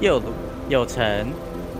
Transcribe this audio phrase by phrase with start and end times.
[0.00, 0.32] 又鲁
[0.70, 1.30] 又陈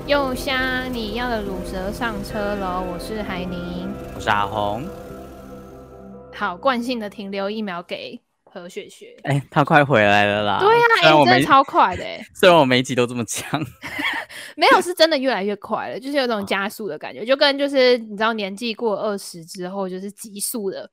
[0.07, 2.85] 又香，你要的卤蛇上车喽！
[2.93, 4.87] 我是海宁，我是阿红。
[6.35, 9.17] 好，惯性的停留一秒给何雪雪。
[9.23, 10.59] 哎、欸，他快回来了啦！
[10.61, 12.05] 对呀、啊，哎、欸，真的超快的。
[12.39, 13.59] 虽然我每一集都这么强，
[14.55, 20.91] 没有，是真的越来越快了，就是有种加速的感觉，就跟就是你知道年纪过二十之后，就是急速的，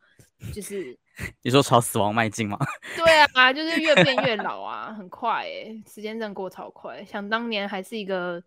[0.55, 0.97] 就是。
[1.41, 2.57] 你说朝死亡迈进吗？
[2.95, 7.03] 对啊，就是越变越老啊，很快哎，时间真的过超快。
[7.05, 8.41] 想当年还是一个，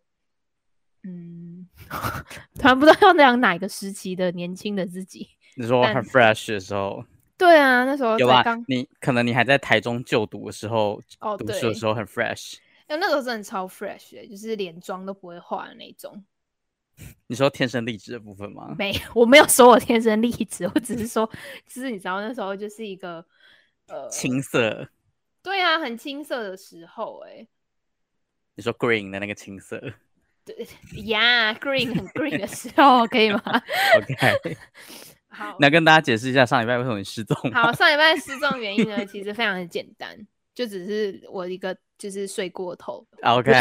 [1.02, 1.68] 嗯，
[2.58, 5.28] 突然不知道要讲哪个时期的年轻的自己。
[5.56, 7.04] 你说很 fresh 的时候？
[7.36, 12.56] 对啊，那时候才刚你可能你还在台中就读的时候，哦，读书的时候很 fresh。
[12.86, 16.22] 那那时候真的超 fresh 的，就是连妆都不会化的那种。
[17.26, 18.74] 你说天生丽质的部分吗？
[18.78, 21.24] 没，我没有说我天生丽质，我只是说，
[21.66, 23.24] 就是你知道那时候就是一个
[23.86, 24.88] 呃青涩，
[25.42, 27.46] 对啊，很青涩的时候，哎，
[28.54, 29.80] 你说 green 的那个青涩，
[30.44, 30.66] 对
[31.04, 33.40] 呀，green 很 green 的时候，可以吗？
[33.96, 34.56] OK，
[35.28, 37.36] 好，那跟大家解释一下上礼拜为什么你失踪。
[37.52, 41.76] 好，上礼拜失踪原因呢，其实非常的简单，就只是我一个。
[42.00, 43.52] 就是睡过头，OK，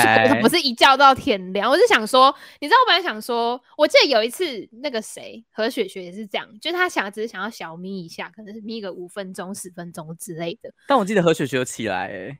[0.42, 1.70] 不是一觉到天亮。
[1.70, 10.74] 我是想说，你知道，我本来想说，我记得有一次那个谁何雪雪也是这样，就是他想只是想要小眯一下，可能是眯个五分钟、十分钟之类的。
[10.88, 12.40] 但我记得何雪雪有起来，哎，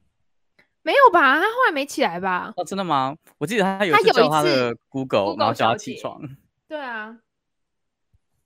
[0.84, 1.36] 没有吧？
[1.36, 2.54] 他后来没起来吧？
[2.56, 3.18] 哦，真的吗？
[3.38, 6.22] 我记得他有一次叫他的 Google，然后叫他起床。
[6.70, 7.18] 对啊。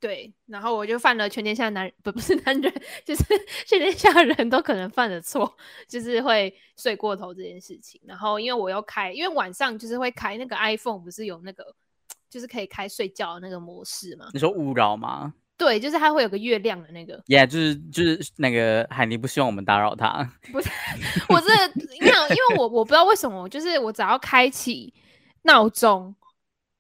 [0.04, 2.74] 对，然后我就犯了全天下男人不不是男人，
[3.06, 3.24] 就是
[3.66, 5.56] 全天下人都可能犯的错，
[5.88, 8.02] 就是会睡过头这件事情。
[8.04, 11.74] 然后因为我要开，因为晚上就是会开那个 iPhone，不是有那个
[12.30, 14.28] 就是可以开睡觉的那个模式吗？
[14.34, 15.34] 你说勿扰吗？
[15.56, 17.24] 对，就是它会有个月亮的那个。
[17.28, 20.30] Yeah，就是就是那个海尼不希望我们打扰他。
[20.52, 20.70] 不是，
[21.30, 21.54] 我这
[21.96, 24.94] 因为因为我我不知道为什么，就是我只要开启
[25.44, 26.14] 闹钟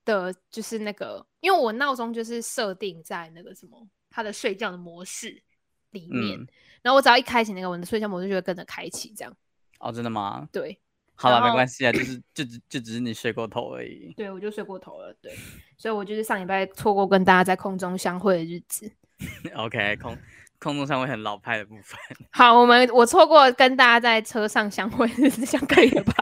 [0.04, 1.26] 的，就是那个。
[1.44, 5.44] 因为我闹钟就是设定在那个什么，他的睡觉的模式
[5.92, 6.48] 里面，嗯、
[6.82, 9.38] 然后我只要一开启那个，我的睡觉模式就会跟着开启，这样。
[9.80, 10.48] 哦，真的吗？
[10.54, 10.80] 对。
[11.16, 14.14] 好了，没关系啊，就是就只就只是你睡过头而已。
[14.16, 15.36] 对，我就睡过头了，对。
[15.78, 18.90] 所以我就是上礼拜错过跟大家在空中相会的日子。
[19.54, 20.18] OK，空
[20.60, 22.00] 空中相会很老派的部分。
[22.32, 26.14] 好，我们我错过跟大家在车上相会的日子，相可以了吧？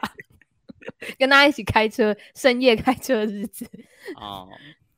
[1.20, 3.70] 跟大家一起开车，深夜开车的日子。
[4.16, 4.50] 哦。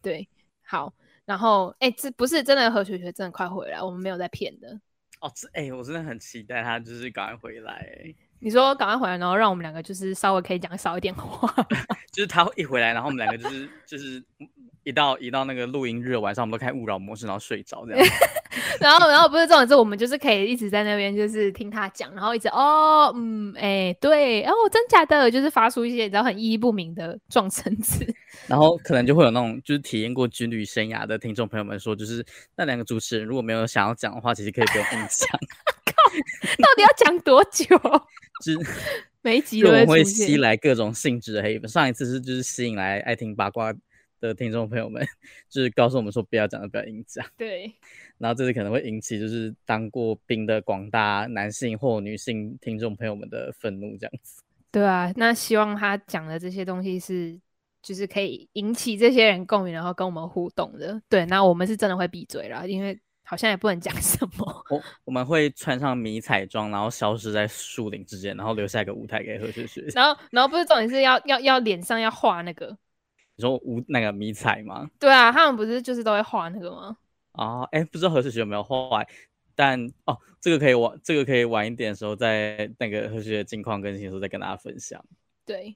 [0.04, 0.28] 对，
[0.62, 0.94] 好，
[1.26, 4.80] 然后，哎，这不是真的，何雪雪真的快回来，我们没有在骗的。
[5.22, 8.14] 哦，这，哎，我真的很期待他就是赶快回来。
[8.44, 11.50] 你说赶快回来，然后让我们两个就是稍微可以讲少一点话。
[12.12, 14.22] 就是他一回来，然后我们两个就是就是
[14.84, 18.06] 一到一到那个录音日晚上，我们都开勿扰模式，然后睡着这样。
[18.80, 28.06] 然后，然后不是这种，是我们就是可以一直在那边，就是听他讲，然后一直哦，嗯，哎，对，哦，真假的，就是发出一些你知道很意义不明的撞声词。
[28.48, 32.24] 然后可能就会有那种就是体验过军旅生涯的听众朋友们说，就是
[32.56, 35.40] 那两个主持人如果没有想要讲的话，其实可以不用硬讲。
[36.14, 37.66] 靠， 到底要讲多久？
[38.44, 38.72] 就是
[39.22, 41.70] 每一集都会，会吸来各种性质的黑粉。
[41.70, 43.74] 上一次是就是吸引来爱听八卦
[44.20, 45.06] 的听众朋友们，
[45.50, 47.26] 就是告诉我们说不要讲的不要硬讲。
[47.38, 47.74] 对。
[48.20, 54.42] 然后这次可能会引起就是当过兵的广大男性或女性听众朋友们的愤怒，这样子。
[54.72, 57.38] 对啊，那希望他讲的这些东西是
[57.82, 61.02] 就是可以引起这些人共鸣，然后跟我们互动的。
[61.10, 64.66] 对，那我们是真的会闭嘴啦，因为好像也不能讲 什么。
[64.70, 69.82] 我我们会穿上迷彩装，然后消失在树林之间，然后留下一个舞台给何雪雪。
[69.94, 72.78] 然后然后不是重点是要要要脸上要画那个，
[73.36, 74.90] 你说无那个迷彩吗？
[75.00, 76.98] 对啊，他们不是就是都会画那个吗？
[77.32, 79.04] 啊，哎、哦，不知道何雪雪有没有画，
[79.56, 85.04] 但哦，这个可以晚，这个可以晚一点的时候，在那个何雪雪的近况更新的时候再跟大家分享。
[85.46, 85.76] 对，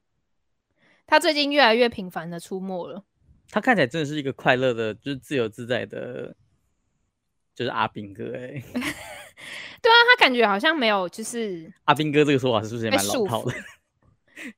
[1.08, 3.03] 他最近越来越频繁的出没了。
[3.50, 6.35] 他看起来真的是一个快乐的，就是自由自在的，
[7.58, 8.64] 就是阿兵哥哎。
[9.82, 13.54] 对啊，他感觉好像没有，就是阿兵哥这个说法是不是也蛮老套的？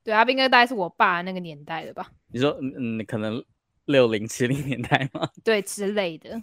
[0.03, 2.11] 对，阿兵哥大概是我爸那个年代的吧？
[2.27, 3.43] 你说，嗯嗯，可能。
[3.85, 5.27] 六零七零年代吗？
[5.43, 6.39] 对，之类的。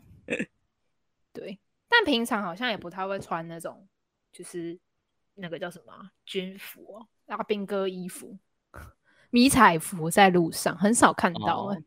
[1.32, 3.86] 对，但平常好像也不太会穿那种，
[4.32, 4.76] 就是
[5.36, 8.36] 那个叫什么军服、阿兵哥衣服、
[9.30, 11.66] 迷彩服，在路上很少看到。
[11.66, 11.82] 哦、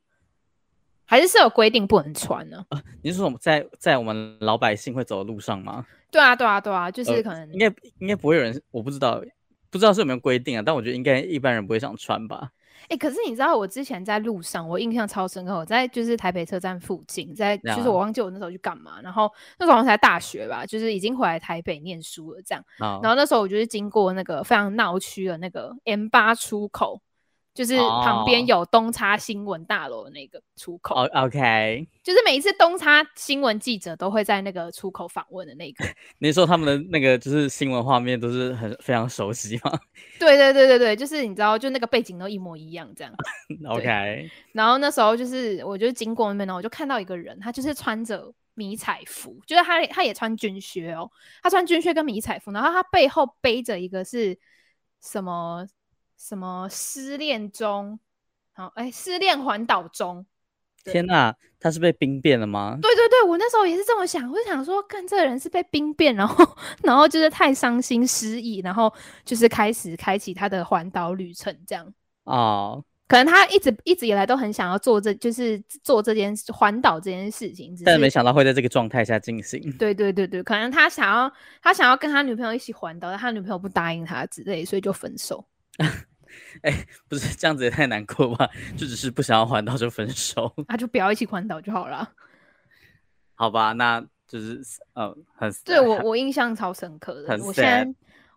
[1.10, 2.80] 还是是有规定不能穿呢、啊？
[3.02, 5.84] 你是说我们在在我们老百姓会走的路上吗？
[6.12, 7.66] 对啊，对啊，对啊，就是可能、呃、应该
[7.98, 9.20] 应该不会有人，我不知道，
[9.72, 10.62] 不知道是有没有规定啊？
[10.64, 12.52] 但我觉得应该一般人不会想穿吧。
[12.84, 15.56] 哎、欸，可是你知道，我之前在路上，我印象超深刻。
[15.56, 19.02] 我在就是台北车站附近，在就是我忘记我那时候去干嘛。
[19.02, 19.28] 然后
[19.58, 22.64] 那时候好像才大学吧，就是已经回来台北念书了这样。
[22.78, 27.02] 然后那时候我就是经过那个非常闹区的那个 M 八出口，
[27.60, 30.96] 就是旁边有东差新闻大楼的那个出口。
[30.96, 35.84] 哦、oh,，OK，就是每一次东差新闻记者都会在那个出口访问的那个。
[36.20, 39.78] 你说他们的那个就是新闻画面都是很非常熟悉吗？
[40.18, 43.14] 对对对对对，就是你知道，就那个背景都一模一样这样。
[43.68, 44.30] OK。
[44.54, 48.34] 然后那时候就是我就经过那边，然后我就看到一个人，他就是穿着。
[48.56, 51.10] 迷彩服，就是他，他也穿军靴哦。
[51.42, 54.38] 他穿军靴跟迷彩服，然后他背后背着一个是
[55.02, 55.66] 什么
[56.20, 57.98] 什么失恋中，
[58.52, 60.26] 好哎，失恋环岛中。
[60.84, 62.78] 天哪，他是被兵变了吗？
[62.82, 68.94] 对对对，我那时候也是这么想，我就想说，看这个人是被兵变，然后然后就是太伤心失意，然后
[69.24, 71.94] 就是开始开启他的环岛旅程这样。
[72.26, 72.84] 哦。
[73.08, 79.60] 可能他一直一直以来都很想要做这，就是做这件环岛这件事情，但是没想到会在这个状态下进行。
[79.80, 85.44] 对对对对，可能他想要他想要跟他女朋友一起环岛，但他女朋友不答应他之类，所以就分手。
[86.64, 88.50] 哎、欸，不是这样子也太难过吧？
[88.78, 92.14] 就只是不想要环岛就分手，那、 啊、就不要一起环岛就好了。
[93.36, 94.62] 好吧，那就是
[94.94, 97.38] 呃，很对我我印象超深刻的。
[97.44, 97.88] 我现在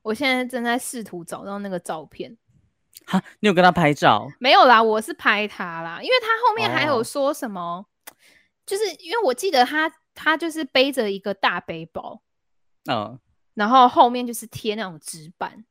[0.02, 2.36] 我现在正在试图找到那个照片。
[3.06, 4.28] 哈，你有跟他拍照？
[4.38, 8.16] 没有啦，我是拍他啦，因为他后面还有说什么，oh.
[8.64, 12.22] 就是因为我记得他他就是背着一个大背包，
[12.84, 13.18] 嗯，oh.
[13.54, 15.64] 然后后面就是贴那种纸板，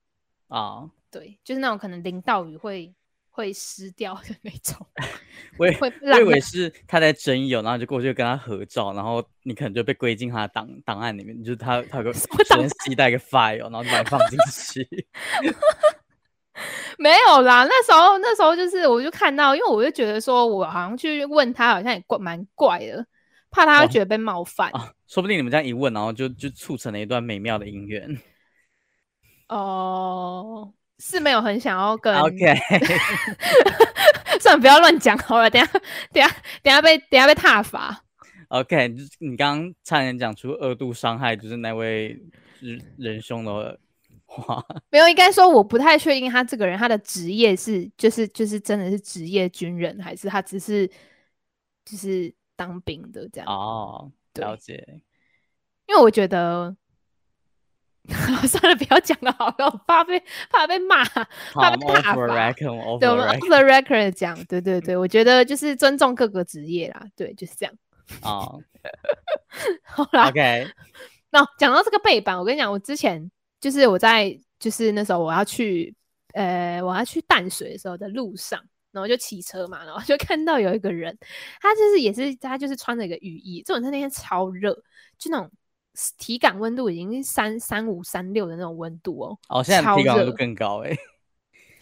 [0.48, 0.90] 啊，oh.
[1.12, 2.94] 对，就是那种可能淋到雨会
[3.30, 4.88] 会湿掉的那种。
[5.60, 5.68] 我
[6.14, 15.08] 我以为是他在征友，然后就过去跟他合照，然后你可能就被归进他的档档案里面，就是他他有个 随身携带一个 file，然后就把你放进去。
[16.98, 23.04] 没有啦，那时候那时候就是，我就看到，因为我就觉得说，我好像去问他，好像也怪蛮怪的，
[23.50, 24.70] 怕他觉得被冒犯。
[24.72, 28.22] 哦啊、说不定你们这样一问，然后就就促成了一段美妙的姻缘。
[29.48, 32.16] 哦，是没有很想要跟。
[32.16, 32.56] OK，
[34.40, 35.72] 算了，不要乱讲好了，等下
[36.14, 36.30] 等下
[36.62, 38.04] 等下被等下被踏伐。
[38.50, 42.22] OK，就是你刚刚差点讲出二度伤害，就是那位
[42.98, 43.80] 仁兄的
[44.26, 44.64] 话。
[44.92, 50.88] 没有，应该说我不太确定他这个人他的职业是就是就是真的是职业军人，还是他只是
[51.84, 54.12] 就是当兵的这样哦。
[54.36, 55.02] 了解，
[55.88, 56.74] 因为我觉得
[58.48, 62.14] 算了，不要讲了，好了，我怕被怕被骂，怕被打。
[62.14, 67.74] 对，我们 off the record 讲，对对对，我觉得就是尊重各个职业啦，对，就是这样。
[68.22, 68.62] 哦，
[69.86, 70.68] 好啦，OK。
[71.30, 73.32] 那讲到这个背板，我跟你讲，我之前。
[73.62, 75.96] 就是我在，就是那时候我要去，
[76.34, 78.60] 呃，我要去淡水的时候的路上，
[78.92, 81.16] 然后就骑车嘛，然后就看到有一个人，
[81.62, 84.74] 他就是也是他就是穿着一个雨衣，这种他那天超热，
[85.20, 85.52] 就那种
[86.18, 89.38] 体感温度已经三三五三六的那种温度哦。
[89.50, 90.98] 哦，现在体感温度更高哎。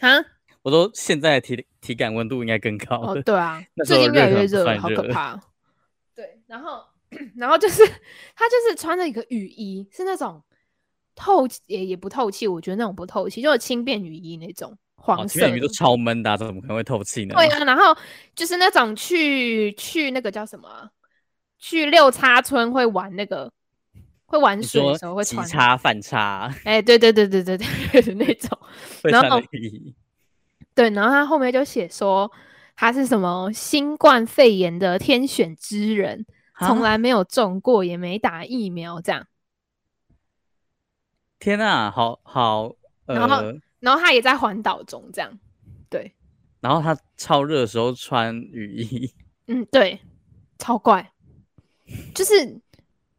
[0.00, 0.24] 啊？
[0.62, 2.96] 我说现在体体感温度应该更高。
[2.96, 5.40] 哦，对啊， 最近越来越热，好可怕。
[6.14, 6.84] 对，然后
[7.36, 7.86] 然后就是
[8.34, 10.42] 他就是穿着一个雨衣，是那种。
[11.16, 15.40] 透也也不透气，我觉得那种不透气，就是轻便雨衣那种黄色。
[15.40, 17.34] 轻便雨衣都超闷的，啊，怎么可能会透气呢？
[17.34, 17.94] 对啊，然后
[18.34, 20.88] 就是那种去去那个叫什么，
[21.58, 23.52] 去六叉村会玩那个
[24.30, 26.48] 会玩水的时候会穿插反差。
[26.64, 28.56] 哎，欸，对对对对对对的那种。
[29.02, 29.42] 然后
[30.72, 32.30] 对，然后他后面就写说
[32.76, 36.24] 他是什么新冠肺炎的天选之人，
[36.60, 39.26] 从来没有中过，也没打疫苗，这样。
[41.40, 42.72] 天呐，好好，
[43.06, 43.42] 呃、然后
[43.80, 45.38] 然后他也在环岛中这样，
[45.88, 46.14] 对。
[46.60, 49.12] 然后他超热的时候穿雨衣，
[49.48, 49.98] 嗯，对，
[50.56, 51.10] 超怪。
[52.14, 52.60] 就是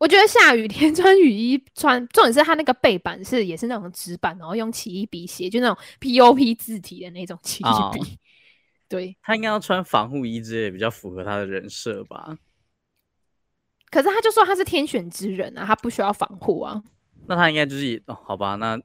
[0.01, 7.99] 我觉得下雨天 穿雨衣穿，重点是他那个背板是也是那种纸板，然后用奇异笔写，就那种 POP 字体的那种奇异笔。
[7.99, 8.07] 哦、
[8.89, 12.35] 对，他应该要穿防护衣之类，比较符合他的人设吧。
[13.91, 16.81] 可是他就说他是天选之人啊，他不需要防护啊。
[17.27, 18.81] 那他应该就是哦，好吧，那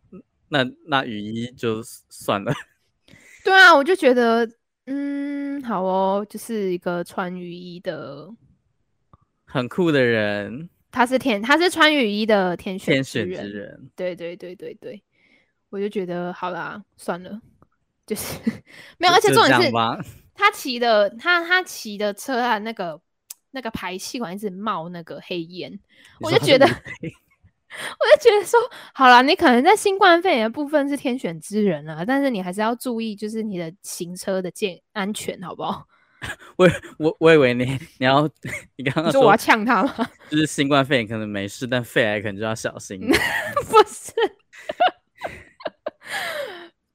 [0.50, 2.52] 那那雨衣就算了。
[3.42, 4.46] 对啊，我就觉得，
[4.84, 8.28] 嗯，好哦，就是一个穿雨衣的
[9.46, 10.68] 很酷的人。
[10.96, 13.90] 他是天，他是穿雨衣的天选之人。
[13.94, 15.02] 对对对对对，
[15.68, 17.38] 我就觉得好啦，算了，
[18.06, 18.40] 就是
[18.96, 19.70] 没有，而且重点是，
[20.34, 22.98] 他骑的他他骑的车啊，那个
[23.50, 25.78] 那个排气管一直冒那个黑烟，
[26.20, 26.66] 我就觉得。
[27.68, 28.58] 我就觉得说，
[28.94, 35.86] 好了，你可能在新冠肺炎的部分是天选之人啊，但是你还是要注意，就是你的行车的健安全，好不好？
[36.56, 36.68] 我
[36.98, 37.64] 我我以为你
[37.98, 38.28] 你要
[38.76, 40.10] 你刚刚说，说我要呛他吗？
[40.30, 43.00] 就是新冠肺炎可能没事，但肺癌可能就要小心。
[43.00, 44.12] 不是，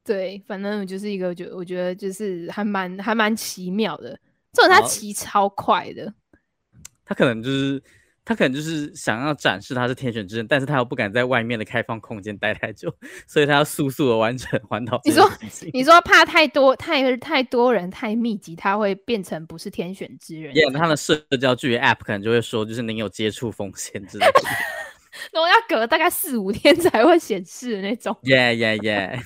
[0.03, 4.19] 对，反正就是一个，就我觉得就是还蛮还蛮奇妙的。
[4.53, 6.13] 这种他骑超快的，
[7.05, 7.81] 他可能就是
[8.31, 12.89] 他可能就是想要展示他是天选之人，但是他又不敢在外面的开放空间待太久，
[13.27, 15.01] 所以他要速速的完成 环岛。
[15.03, 15.29] 你说
[15.73, 20.55] 你说怕太多太太多人太密集，他会变成不是天选之人。
[20.55, 24.41] 耶，他的社交距离 App 可能就会说，就是您有接触风险之类的。
[25.33, 28.15] 然后要隔大概四五天才会显示的那种。
[28.21, 29.19] 耶耶耶！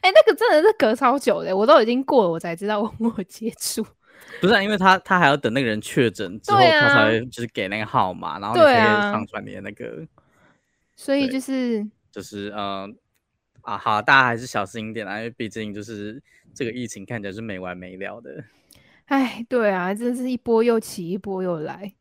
[0.00, 3.86] 哎，那个真的是隔超久的，我都已经过了，我才知道我 有接触。
[4.40, 10.06] 不是、啊，因为他他还要等那个人确诊之后，啊、他才会就是给那个号码，然后你可以上传你的那个。
[10.94, 12.96] 所以就是就是嗯
[13.62, 16.22] 啊，好，大家还是小心一点啊，因为毕竟就是
[16.54, 18.44] 这个疫情看起来是没完没了的。
[19.06, 21.92] 哎，对啊，真是一波又起，一波又来。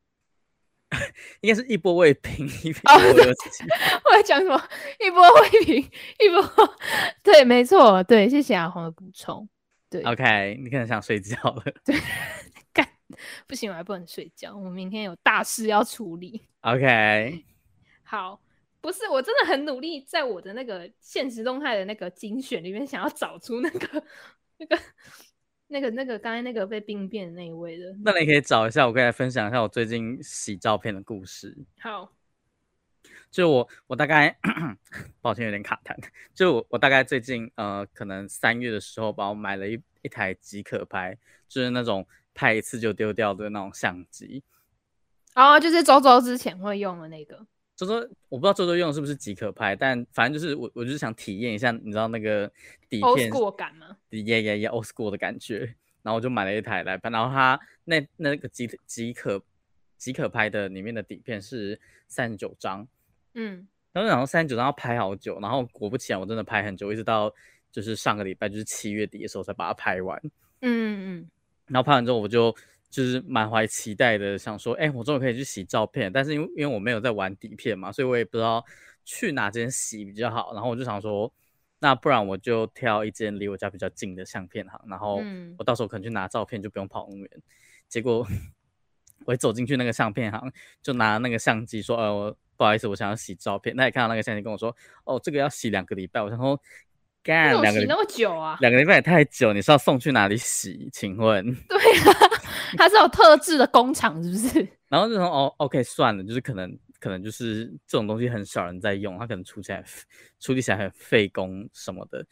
[1.41, 3.63] 应该是一波未平，一波又起。
[4.05, 4.61] 我在讲什么？
[4.99, 6.69] 一波未平，一波
[7.21, 9.49] 对，没错，对，谢谢阿红的补充。
[10.01, 11.63] 对，OK，你可能想睡觉了。
[11.85, 11.95] 对，
[12.73, 12.87] 干，
[13.47, 16.41] 不行，我还不能睡觉，我明天有大事要处理。
[16.61, 17.43] OK，
[18.03, 18.39] 好，
[18.81, 24.03] 不是，我真的很努力，在我的那个现实动态的那个精选里面，想要找出那个
[24.57, 24.79] 那个。
[25.67, 31.57] 那个、那个，刚才那个被兵变的那一位的，那你可以找一下，我可以来分享一下我最近洗照片的故事。
[31.79, 32.07] 好，
[33.35, 34.33] 就我，我大概，
[35.19, 35.93] 抱歉有点卡痰，
[36.33, 41.17] 就我，我大概最近，呃，可能三月的时候吧，我买了一一台即可拍，
[41.49, 44.41] 就是那种拍一次就丢掉的那种相机。
[45.35, 47.45] 哦，就是周周之前会用的那个。
[47.75, 47.95] 周周，
[48.29, 52.49] 我不知道周周用的是不是即可拍，但反正就是我，我就是想体验一下，你知道那个
[52.87, 53.97] 底片过感吗？
[54.11, 55.75] 耶耶耶，old school 的感觉。
[56.03, 59.43] 然后我就买了一台来拍，然后它那那个即即可
[59.97, 61.77] 即可拍的里面的底片是
[62.07, 62.87] 三十九张，
[63.35, 67.31] 嗯，然后三十九张要拍好久，然后果不其然，我真的拍很久，一直到
[67.71, 70.19] 就是上个礼拜，就是七月底的时候才把它拍完，
[70.61, 71.29] 嗯嗯嗯，
[71.67, 72.55] 然后拍完之后我就。
[72.87, 78.63] 就是满怀期待的想说，哎、欸，我终于可以去洗照片，但是因为因为我没有在玩底片嘛，所以我也不知道
[79.03, 80.53] 去哪间洗比较好。
[80.53, 81.29] 然后我就想说，
[81.79, 85.21] 那不然我就挑一间离我家比较近的相片行，然后
[85.57, 87.29] 我到时候可能去拿照片就不用跑那么远。
[87.89, 88.25] 结果
[89.25, 90.49] 我一走进去那个相片行，
[90.81, 93.75] 就拿那个相机说，呃，不好意思，我想要洗照片。
[93.75, 96.21] 那也看到那个相机跟我说，哦，这个要洗两个礼拜。
[96.21, 96.59] 我想说，
[97.23, 98.57] 干两个洗那么久啊？
[98.61, 100.89] 两个礼拜也太久，你是要送去哪里洗？
[100.91, 101.43] 请问？
[101.67, 102.31] 对啊。
[102.77, 104.67] 它是有特制的工厂，是不是？
[104.89, 109.83] 然后就说哦，OK，算了，就是可能可能就是这种东西很少人在用，它可能出起来
[110.39, 112.25] 处理起来很费工什么的。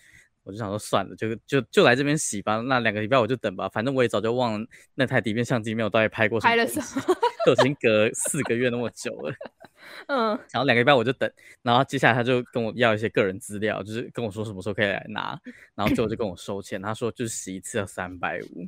[0.44, 2.58] 我就想说算了，就就就来这边洗吧。
[2.58, 6.50] 那两个礼拜我就等吧，反正我也早就忘了那台底片相机没有到底拍过什么。
[6.50, 7.16] 拍了什么？
[7.46, 9.34] 都已经隔四个月那么久了。
[10.08, 10.28] 嗯。
[10.52, 11.32] 然后两个礼拜我就等，
[11.62, 15.40] 然后接下来他就跟我要一些个人资料，就是跟我说什么时候可以来拿，
[15.76, 18.68] 然后最后就跟我收钱，他说就是洗一次要三百五。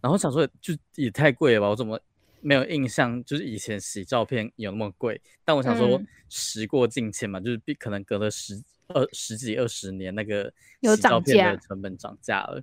[0.00, 1.68] 然后想说，就也太贵了吧？
[1.68, 1.98] 我怎么
[2.44, 3.24] 没有印象？
[3.24, 5.20] 就是以前洗照片有那么贵？
[5.44, 12.62] 但我想说，时过境迁嘛，嗯、就是可能隔了十二十几二十年，那个洗照片的成本涨价了。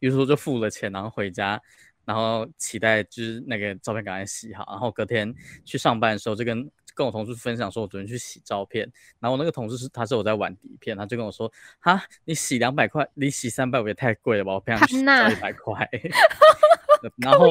[0.00, 1.60] 于是说就付了钱，然后回家，
[2.04, 4.64] 然后期待就是那个照片赶快洗好。
[4.68, 5.34] 然后隔天
[5.64, 8.82] 去上班的时候，就跟跟我同事分享说，我昨天去洗照片。
[9.18, 14.52] 然后我那个同事是他是我在玩底片，他就跟我说：“哈，你洗两百块，你洗三百五也太贵了吧？
[14.52, 15.04] 我平常洗一
[15.40, 15.88] 百块。”
[17.18, 17.46] 然后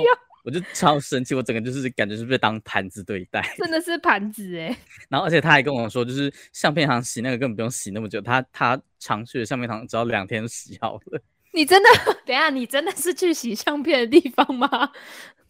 [0.47, 4.73] 我就超生气，我整个就是感觉是被当盘子对待， 真的是盘子哎。
[5.09, 11.21] 然后而且他还跟我说，就是相片行洗那个根本不用洗那么久，他他常去的相片行只要两天洗好了。
[11.53, 11.89] 你真的？
[12.25, 14.89] 等一下，你真的是去洗相片的地方吗？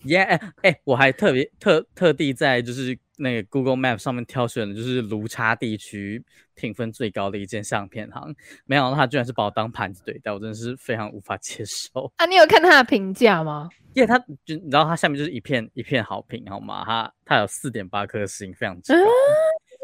[0.05, 2.97] 耶，哎哎，我还特别特特地在就是。
[3.17, 6.23] 那个 Google Map 上面挑选的就是芦叉地区
[6.55, 8.33] 评分最高的一间相片行，
[8.65, 12.25] 没想到他居然是把我当盘子对待，我真的是非常无法接受啊！
[12.25, 13.69] 你有看他的评价吗？
[13.93, 16.83] 因为他就你知道他下面就是一片一片好评，好吗？
[16.85, 18.93] 他他有四点八颗星，非常高。
[18.93, 18.97] 啊，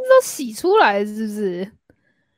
[0.10, 1.72] 都洗出来是不是？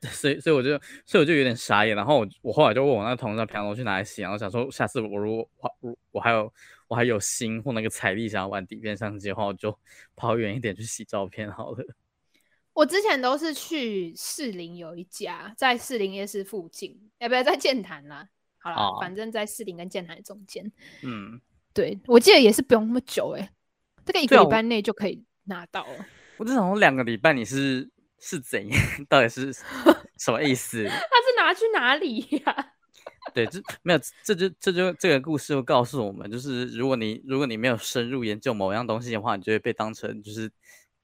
[0.10, 0.70] 所以所以我就
[1.04, 5.50] 所以我就有点傻眼，然后我我后来就问我那个同事，平常我去哪里洗，然后想说下次我如果
[5.80, 6.52] 我我还有。
[6.88, 9.76] 我还有心或那个财力想要玩底片相机的话，我就
[10.14, 11.84] 跑远一点去洗照片好了。
[12.72, 18.28] 我之前都是去士林有一家，在士林夜市附近，要不要在剑潭啦？
[18.58, 20.70] 好了，哦、反正在士林跟剑潭中间。
[21.02, 21.40] 嗯，
[21.72, 23.50] 对，我记得也是不用那么久哎、欸，
[24.04, 26.06] 这个一个礼拜内就可以拿到了。
[26.36, 27.88] 我只想说两个礼拜你是
[28.20, 28.78] 是怎样？
[29.08, 29.52] 到底是
[30.18, 30.84] 什么意思？
[30.86, 32.72] 他是拿去哪里呀、啊？
[33.36, 40.50] 对，这没有，这就这就这个故事又告诉我们，就是如果你如果你没有深入研究某样东西的话，你就会被当成就是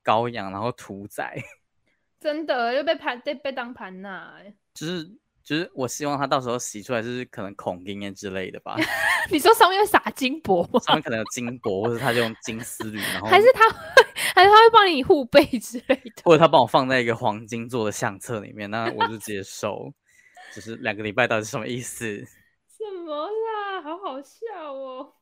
[0.03, 1.37] 羔羊，然后屠宰。
[2.19, 4.33] 真的，又被盘被被当盘拿。
[4.73, 5.05] 就是
[5.45, 8.77] 就是我希望他到时候洗出来就是可能孔丁之类的吧。
[9.31, 10.81] 你说上面会撒金箔吗？
[10.81, 14.03] 上面可能有金箔，或者他就用金丝铝，然后还是他会，
[14.35, 19.93] 还是他会帮你护背之类的，或者他帮我放在一个黄金做的相册里面，那我就接受。
[20.53, 22.25] 只是两个礼拜到底是什么意思？
[22.79, 23.83] 什么啦？
[23.83, 25.15] 好好笑哦！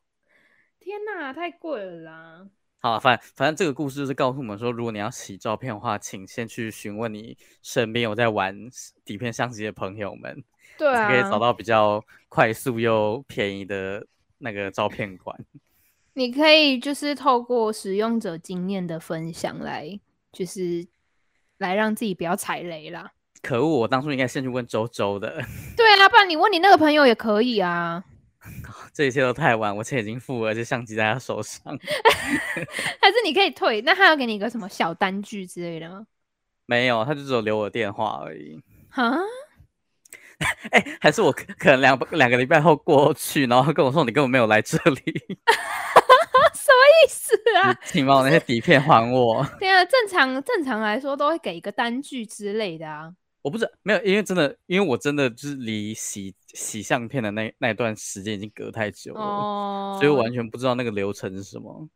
[0.79, 2.47] 天哪，太贵了啦！
[2.79, 8.55] 好，反正反正这个故事就是告诉我们说，如果你要洗照片的话，请先去询问你身边有在玩
[9.05, 10.43] 底片相机的朋友们，
[10.77, 14.05] 对啊，可以找到比较快速又便宜的
[14.39, 15.37] 那个照片馆。
[16.13, 19.99] 你可以就是透过使用者经验的分享来，
[20.31, 20.87] 就是
[21.57, 23.13] 来让自己不要踩雷啦。
[23.41, 25.29] 可恶，我当初应该先去问周周的。
[25.77, 28.03] 对啊，不然你问你那个朋友也可以啊。
[28.93, 31.61] 这一切都太晚，我钱已经付了，而且相机在他手上。
[32.99, 33.81] 还是你可以退？
[33.81, 36.05] 那他要给你一个什么小单据之类的吗？
[36.65, 38.59] 没有，他就只有留我电话而已。
[38.89, 39.15] 哈？
[40.71, 45.01] 哎、欸，还是我可能两两个礼拜后过去，然后他跟我说你根本没有来这里。
[46.53, 47.77] 什么意思啊？
[47.85, 49.45] 请把我那些底片还我。
[49.59, 53.13] 对啊，正常正常来说都会给一个单据之类的啊。
[53.41, 59.99] 我不知道，没有，因为真的，因为我真的就是离洗洗相片的那那段时间已经隔太久了，oh.
[59.99, 61.89] 所以我完全不知道那个流程是什么。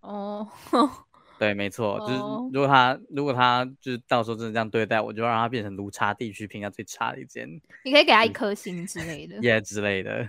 [0.00, 0.88] 哦，oh.
[1.40, 2.08] 对，没错，oh.
[2.08, 2.20] 就是
[2.52, 7.48] 如果他如果他就是到时候真的这样对待我，就让他变成卢差地区评价最差的一间。
[7.84, 10.28] 你可以给他一颗星之类的， 耶、yeah, 之类的。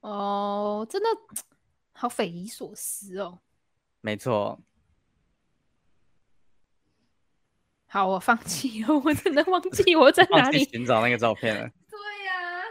[0.00, 1.08] 哦，oh, 真的
[1.94, 3.38] 好匪夷所思哦。
[4.00, 4.60] 没错。
[7.94, 11.60] 好，我放弃了， 我真的忘记我在哪里寻找那个照片了。
[11.88, 12.62] 对呀、啊，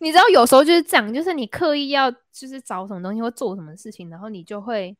[0.00, 4.94] 你知道有时候就是这样，就是你刻意要就是找什么东西或做什么事情，然后你就会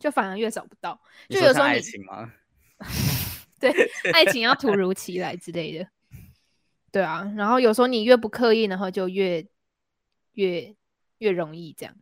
[0.00, 1.00] 就反而越找不到。
[1.28, 2.32] 就有时候你，爱情吗？
[3.60, 3.72] 对，
[4.12, 5.86] 爱情要突如其来之类的。
[6.90, 9.46] 对啊，然后有时候你越不刻意，然后就越
[10.32, 10.74] 越
[11.18, 11.94] 越容易这样。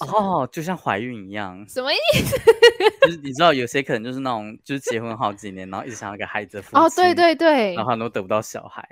[0.00, 2.36] 哦，就像怀孕一样，什么意思？
[3.02, 6.62] 就是你知道，有些可能就是那种，就是结婚好几年，然后一直想要个孩子。
[6.72, 8.86] 哦，对对对，然后很多得不到小孩。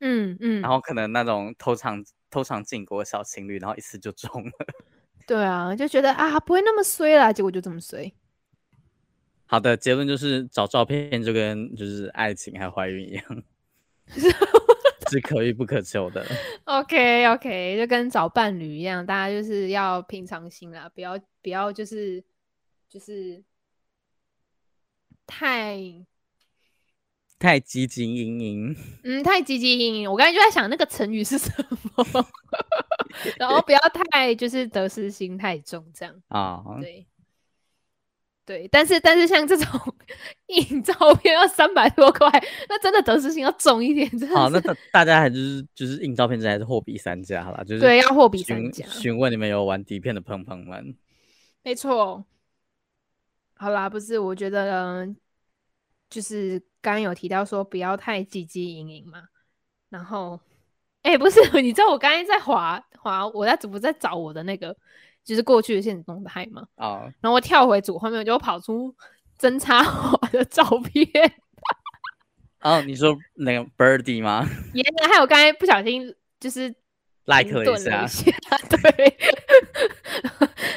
[0.00, 0.60] 嗯嗯。
[0.60, 4.52] 嗯然后可能那种偷尝偷尝禁果的小情侣，然后一次就中了。
[5.26, 8.12] 对啊，就觉得啊，不会那么衰啦，结果就这么衰。
[9.46, 13.24] 好的，结论就是找照片就跟就是爱情还有怀孕一样。
[15.10, 16.24] 是可遇不可求的。
[16.64, 22.22] OK OK，就跟找伴侣一样，大家就是要平常心啦，不要不要就是
[22.88, 23.42] 就是
[25.26, 25.78] 太
[27.38, 28.76] 太积极营营。
[29.04, 30.10] 嗯，太积极营营。
[30.10, 31.50] 我刚才就在想那个成语是什
[31.96, 32.26] 么，
[33.38, 33.78] 然后不要
[34.10, 37.06] 太就是得失心太重，这样啊，哦、对。
[38.46, 39.68] 对，但是但是像这种
[40.46, 42.30] 印照片要三百多块，
[42.68, 44.36] 那真的得失心要重一点，真的。
[44.36, 48.86] 好，那大大家还就是就是印照片，真还是货比三家啦，就是对，要货比三家。
[48.86, 50.96] 询问你们有玩底片的朋朋们，
[51.64, 52.24] 没错。
[53.54, 54.66] 好啦，不是，我觉得
[55.04, 55.16] 呢，
[56.08, 59.24] 就是刚刚有提到说不要太汲汲营营嘛。
[59.88, 60.38] 然后，
[61.02, 64.76] 哎、欸，不是， 你知道我刚才在滑滑，我在怎么在找我的那个？
[65.26, 67.02] 就是过去的现实动态嘛，啊，oh.
[67.20, 68.94] 然后我跳回组后面，我就跑出
[69.38, 69.80] 侦查
[70.12, 71.04] 我的照片。
[72.62, 74.48] 哦，oh, 你说那个 Birdy 吗？
[74.72, 76.68] 也还有刚才不小心就是
[77.24, 78.06] like 了一下，
[78.70, 79.16] 对。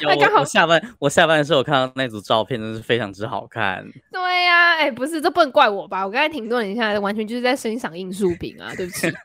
[0.02, 3.86] 那刚好我下班，我下班的时候我看到那组照片，真是非常之好看。
[4.10, 6.04] 对呀、啊，哎、欸，不是，这不能怪我吧？
[6.04, 9.06] 我刚才停顿一下，完全就是在欣赏艺术品啊，对不起。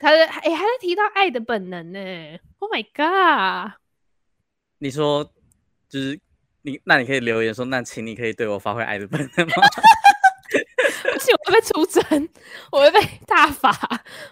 [0.00, 2.00] 他的哎、欸，还在提到爱的本能呢。
[2.58, 3.72] Oh my god！
[4.78, 5.22] 你说
[5.90, 6.18] 就是
[6.62, 9.52] 你，那你可以留言说，那请你可以对我发挥爱的本能吗？
[11.12, 12.28] 不行，我会被出征，
[12.72, 13.70] 我会被大罚，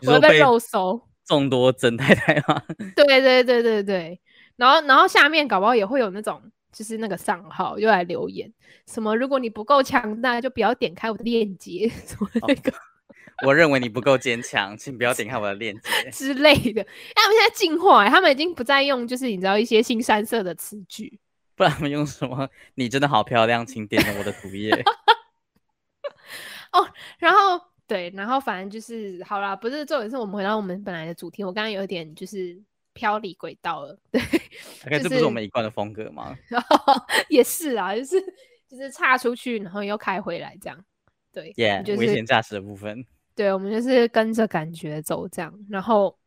[0.07, 0.99] 我会被肉搜。
[1.27, 2.63] 众多曾太太吗？
[2.97, 4.19] 对对对对对。
[4.57, 8.51] 然后然后下面搞不好也会有那种，就是那个账号又来留言，
[8.87, 12.73] 什么如果你不够强大，就不要点开我的链接，什么那个。
[12.73, 12.81] Oh.
[13.47, 16.85] 我认为你不够坚强，请不要点开我的链接之类的。
[17.15, 21.19] 他们现在进化、欸，他们已经不再用，就是你知道一些新三色的词句，
[21.55, 22.49] 不然他们用什么？
[22.75, 24.73] 你真的好漂亮，请点击我的主页。
[26.73, 26.87] 哦，
[27.19, 31.45] 然后对，然后反正就是好啦，不是重点是我们回到我们本来的主题。
[31.45, 32.61] 我刚刚有一点就是
[32.93, 34.21] 飘离轨道了，对，
[34.83, 36.37] 大概这不是我们一贯的风格吗？
[37.31, 38.21] 也是啊，就是
[38.69, 40.85] 就是岔出去，然后又开回来这样。
[41.33, 43.07] 对，Yeah, 就是危险驾驶的部分。
[43.39, 46.19] 对，我们就是跟着感觉走这样，然后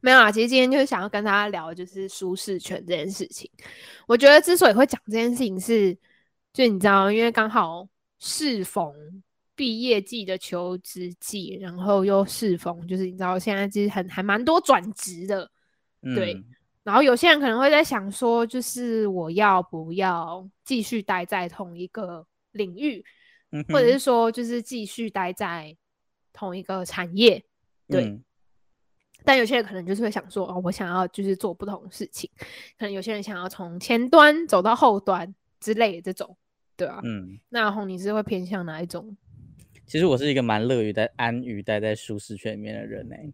[0.00, 0.28] 没有啊。
[0.28, 3.48] 其实今天就是想要跟大家聊，就是舒适圈这件事情。
[4.08, 5.96] 我觉得之所以会讲这件事情是，
[6.52, 7.88] 就你知道，因为刚好
[8.18, 8.92] 适逢
[9.54, 15.48] 毕业季的求职季，然后又适逢就是你知道现在其实很还蛮多转职的，
[16.02, 16.34] 对。
[16.34, 16.44] 嗯、
[16.82, 23.04] 然后有些人可能会在想说，就是我要不要继续待在同一个领域，
[23.50, 25.76] 嗯、或者是说就是继续待在
[26.32, 27.44] 同一个产业，
[27.88, 28.04] 对。
[28.04, 28.22] 嗯、
[29.24, 32.30] 但有些人可能就是会想说，哦，我想要就是做不同的事情，
[32.78, 36.36] 可能有些人想要从前端走到后端之类的这种，
[36.76, 37.00] 对啊。
[37.04, 39.16] 嗯，那红你是会偏向哪一种？
[39.86, 43.32] 其实我是一个蛮乐于在安于待在舒适圈里面的人呢、欸。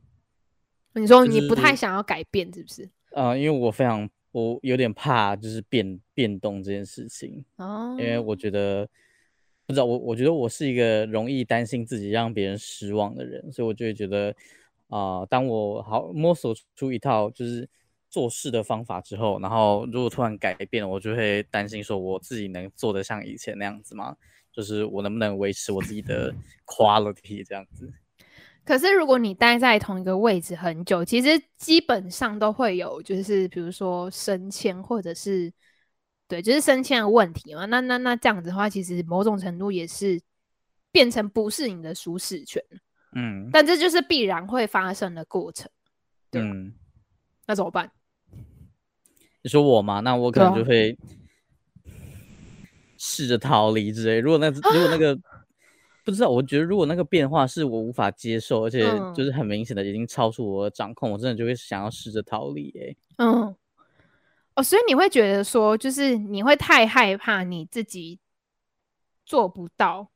[1.00, 2.88] 你说你不太想要改变，是不是？
[3.10, 8.88] 呃，因为我非常我有点怕就是变变动这件事情哦，因为我觉得
[9.66, 14.28] 不知道我我觉得我是一个容易担心自己让别人失望的人，所以我就会觉得
[14.88, 17.68] 啊、呃，当我好摸索出一套就是
[18.10, 24.16] 做事的方法之后，然后如果突然改变了，我就会担心说我自己能做得像以前那样子吗？
[24.52, 26.32] 就是我能不能维持我自己的
[26.64, 27.92] quality 这样子？
[28.64, 35.52] 可是如果你待在同一个位置很久，其实基本上都会有，就是比如说升迁或者是
[36.28, 37.66] 对，就是升迁的问题嘛。
[37.66, 40.20] 那那那这样子的话，其实某种程度也是
[40.90, 42.62] 变成不是你的舒适圈。
[43.14, 45.70] 嗯，但这就是必然会发生的过程。
[46.30, 46.74] 对，嗯，
[47.46, 47.90] 那怎么办？
[49.42, 50.00] 你说我吗？
[50.00, 50.98] 那我可能就会。
[52.96, 55.44] 试着逃离之类，如果那 如果那个、啊、
[56.06, 58.82] 不知道，我觉得如果那个变化是我无法接受，而且
[59.14, 62.72] 就是很明显的已经超出我的掌控，嗯、我真的就会想要试着逃离。
[62.80, 63.54] 哎，嗯，
[64.54, 68.18] 哦，所以你会觉得说，就是你会太害怕你自己
[69.24, 70.10] 做不到，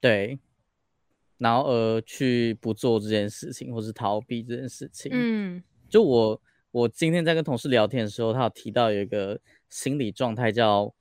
[0.00, 0.38] 对，
[1.38, 5.10] 然后呃去不做这件事情，或是逃避这件事情。
[5.14, 10.94] 嗯，就我我今天在跟同事聊天的时候，他有提到有一个心理状态叫。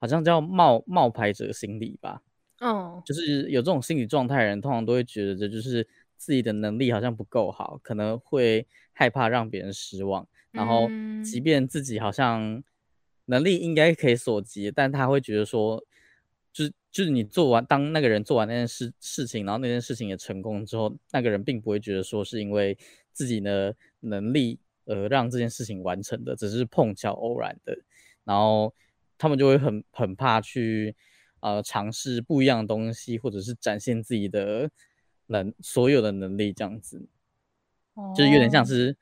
[0.00, 2.22] 好像叫冒冒牌者心理吧，
[2.60, 3.04] 嗯，oh.
[3.04, 5.84] 就是有这种心理状态的人，通常都会觉得这就是
[6.16, 10.24] 自己的能力好像不够好，可能会害怕让别人失望，
[10.58, 10.88] 然后
[11.24, 12.62] 即便自己好像
[13.26, 15.82] 能力应该可以所及，但他会觉得说，
[16.52, 22.76] 就是就是你做完，当那个人做完那件事事情，然后那件事情也成功之后，那个人并不会觉得说是因为
[23.12, 27.78] 自己的能力而让这件事情完成的，只是碰巧偶然的，
[28.24, 28.74] 然后。
[29.20, 30.94] 他们就会很很怕去，
[31.40, 34.70] 呃，尝试不一样的东西，或者是展现自己的
[35.26, 37.08] 能所有的能力，这样子，
[37.94, 38.96] 哦、就是有点像是，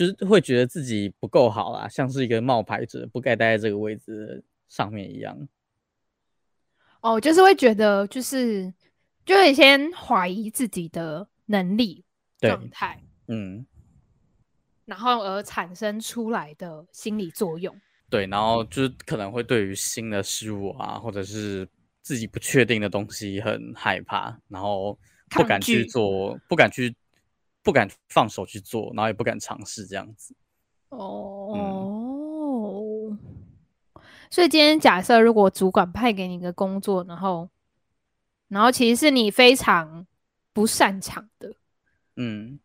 [0.00, 5.46] 就是会觉得自己不够好啦，像是一个冒牌者，不该待在这个位置上面一样。
[7.02, 8.72] 哦，就是会觉得，就是
[9.26, 12.02] 就会先怀疑自己的能力
[12.38, 13.66] 状态，嗯，
[14.86, 17.78] 然后而产生出来的心理作用。
[18.08, 21.68] 对，然后就是可能会对于新的事物啊，或者是
[22.00, 26.94] 自己不确定的东西很害怕，然后不敢去做，不敢去，
[27.62, 30.34] 不敢放手去做，然后也不敢尝试这样子。
[30.88, 33.18] 哦，嗯、
[34.30, 37.48] 所以今天假设如果主管派给你一个工作，然后，
[38.48, 40.06] 然后其实是你非常
[40.52, 41.54] 不擅长的，
[42.16, 42.58] 嗯。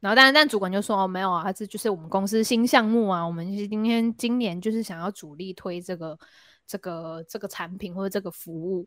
[0.00, 3.24] 然后，但但主管就说：“哦，没有啊，这就是我们公司新项目啊。
[3.24, 6.18] 我们今天今年就是想要主力推这个
[6.66, 8.84] 这个这个产品或者这个服务。”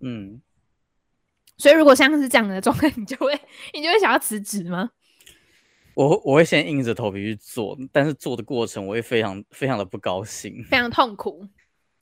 [0.00, 0.38] 嗯，
[1.60, 3.32] 所以如果像是这样的状态，你就会
[3.74, 4.90] 你就会想要辞职吗？
[5.94, 11.46] 我我会先硬着头皮去做，但是做的过程我会非常非常的不高兴，非常痛苦。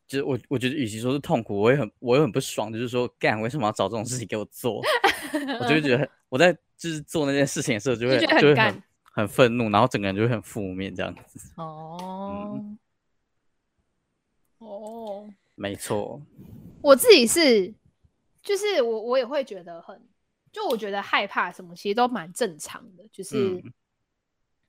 [0.07, 4.81] 就是我我觉得，与其说是痛苦，我也很我也很不爽，就是说，干为什么要找这种事情给我做？
[5.61, 6.57] 我就会觉得我在。
[6.79, 11.51] 就是做那件事情的时候，就会就，就会很很愤怒，然后整个人就会很负面这样子。
[11.57, 12.79] 哦，嗯、
[14.59, 16.23] 哦，没错。
[16.81, 17.75] 我自己是，
[18.49, 20.01] 就是我我也会觉得很，
[20.51, 23.07] 就我觉得害怕什么，其实都蛮正常的。
[23.13, 23.63] 就是、嗯、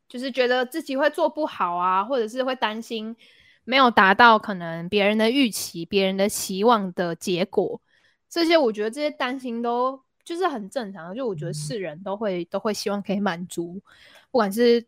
[0.08, 3.15] 就是觉得自己会做不好啊，或者是会担心
[3.63, 7.82] 没有达到可能别人的预期、别人的期望的结果。
[8.30, 10.04] 这些我觉得这些担心都。
[10.22, 13.82] 就是很正常的，就我觉得是人都会都会希望可以满足，
[14.30, 14.86] 不管是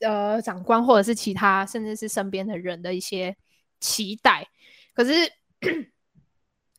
[0.00, 3.36] 呃长官或者是其他，甚至是身边的人的一些
[3.80, 4.48] 期待。
[4.94, 5.12] 可是，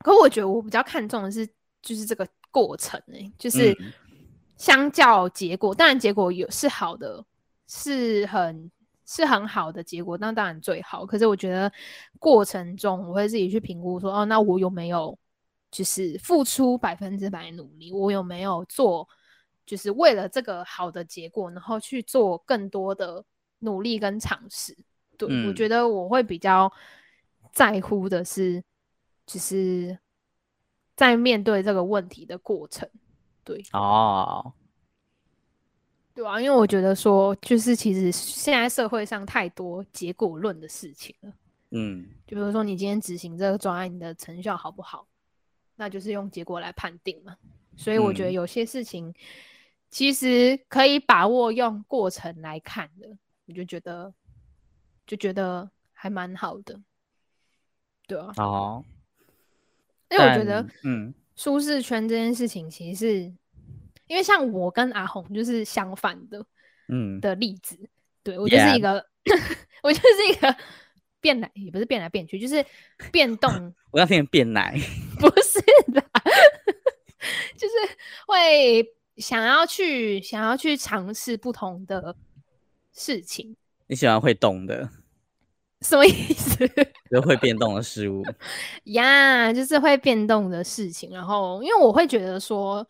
[0.04, 1.48] 可我觉得我比较看重的是，
[1.82, 3.76] 就是这个过程诶、欸，就是
[4.58, 7.26] 相较结果，当然结果有是好的，
[7.68, 8.70] 是很
[9.06, 11.06] 是很好的结果，那当然最好。
[11.06, 11.72] 可是我觉得
[12.20, 15.18] 过程中，我会自己去评估说，哦，那我有没有？
[15.72, 19.10] 就是付出百分之百努力，我有没有做？
[19.66, 23.26] 就是为了这个好的结果，然后去做更多的
[23.58, 24.78] 努力跟尝试。
[25.18, 26.72] 对，嗯，我觉得我会比较
[27.52, 28.64] 在乎的是，
[29.26, 29.98] 就是
[30.96, 32.90] 在面对这个问题的过程。
[33.44, 34.54] 对哦，
[36.14, 41.34] 对啊，因为我觉得说，就是其实现在社会上太多结果论的事情了。
[41.72, 45.08] 嗯，就比如说你今天执行这个专案，你的成效好不好，
[45.76, 47.36] 那就是用结果来判定嘛。
[47.76, 49.12] 所以我觉得有些事情
[49.90, 54.14] 其实可以把握用过程来看的，我就觉得
[55.08, 56.80] 就觉得还蛮好的。
[58.08, 58.86] 对啊，哦，
[60.14, 63.34] 因为我觉得，嗯，舒适圈这件事情，其实是
[64.08, 66.46] 因为像我跟阿红就是相反的，
[66.88, 67.78] 嗯的例子，
[68.24, 69.06] 对 我就是一个.
[69.82, 70.56] 我就是一个。
[71.24, 72.66] 变来也不是变来变去，就是
[73.10, 73.74] 变动。
[73.92, 74.78] 我要听变奶，
[75.18, 75.62] 不是
[75.94, 76.04] 的，
[77.56, 77.74] 就是
[78.28, 82.14] 会想要去想要去尝试不同的
[82.92, 83.56] 事情。
[83.88, 84.90] 你喜欢会动的？
[85.84, 86.58] 什么意思？
[87.12, 88.24] 就会变动的事物
[88.86, 91.12] 呀，yeah, 就是会变动的事情。
[91.12, 92.88] 然后，因为我会觉得说。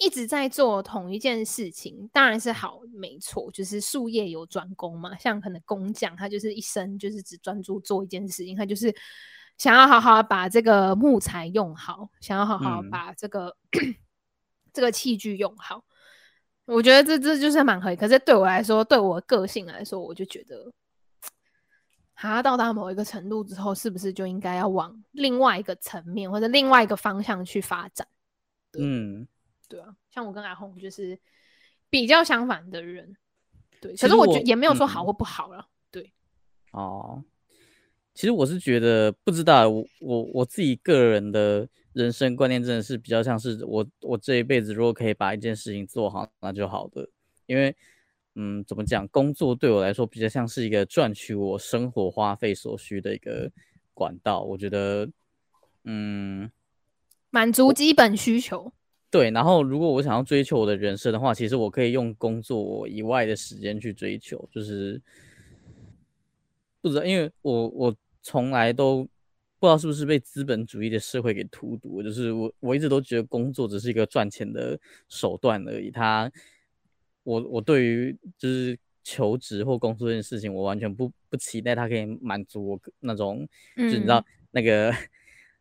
[0.00, 5.16] 一直在做同一件事情，当然是好，没错，就是术业有专攻嘛。
[5.18, 8.94] 像可能工匠，他就是一生就是只专注做一件事情，他就是
[9.56, 13.92] 想要好好把这个木材用好，想要好好把这个、嗯、
[14.72, 15.82] 这个器具用好。
[16.66, 17.96] 我觉得这这就是蛮可以。
[17.96, 20.72] 可是对我来说，对我个性来说，我就觉得，
[22.20, 28.06] 他到达某一个程度之后，是不是就应该要往另外一个层面或者另外一个方向去发展？
[28.76, 29.28] 嗯。
[29.68, 31.18] 对啊，像我跟阿红就是
[31.90, 33.14] 比较相反的人，
[33.82, 33.94] 对。
[33.96, 36.12] 可是我觉得也没有说好或不好了，嗯、对。
[36.72, 37.22] 哦，
[38.14, 47.06] 其实我是觉得不知道，我我我自己个人的人生观念真的是比较像是我我这一辈子如果可以把一件事情做好，那就好的。
[47.44, 47.76] 因为
[48.40, 53.50] 嗯，怎么讲，工作对我来说比较像是一个赚取我生活花费所需的一个
[53.92, 54.42] 管道。
[54.42, 55.08] 我觉得
[55.82, 56.48] 嗯，
[57.30, 58.72] 满足基本需求。
[59.10, 65.02] 对，然后如果我想要追求我的人生的话，其实我可以用工作以外的时间去追求，就是
[66.80, 69.02] 不知道，因为我我从来都
[69.58, 75.90] 不知道是不是被资本主义的社会给荼毒，就是我我一直都觉得工作只是一个赚钱的手段而已。
[75.90, 76.30] 他，
[77.28, 84.94] 我我对于就是求职或工作这件事情，我完全不不期待他可以满足我那种，嗯、就你知道那个。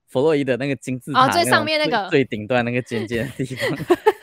[0.09, 2.09] 弗洛伊德那个金字塔，哦，最上面那个。
[2.09, 3.77] 最顶端那个尖尖的地方，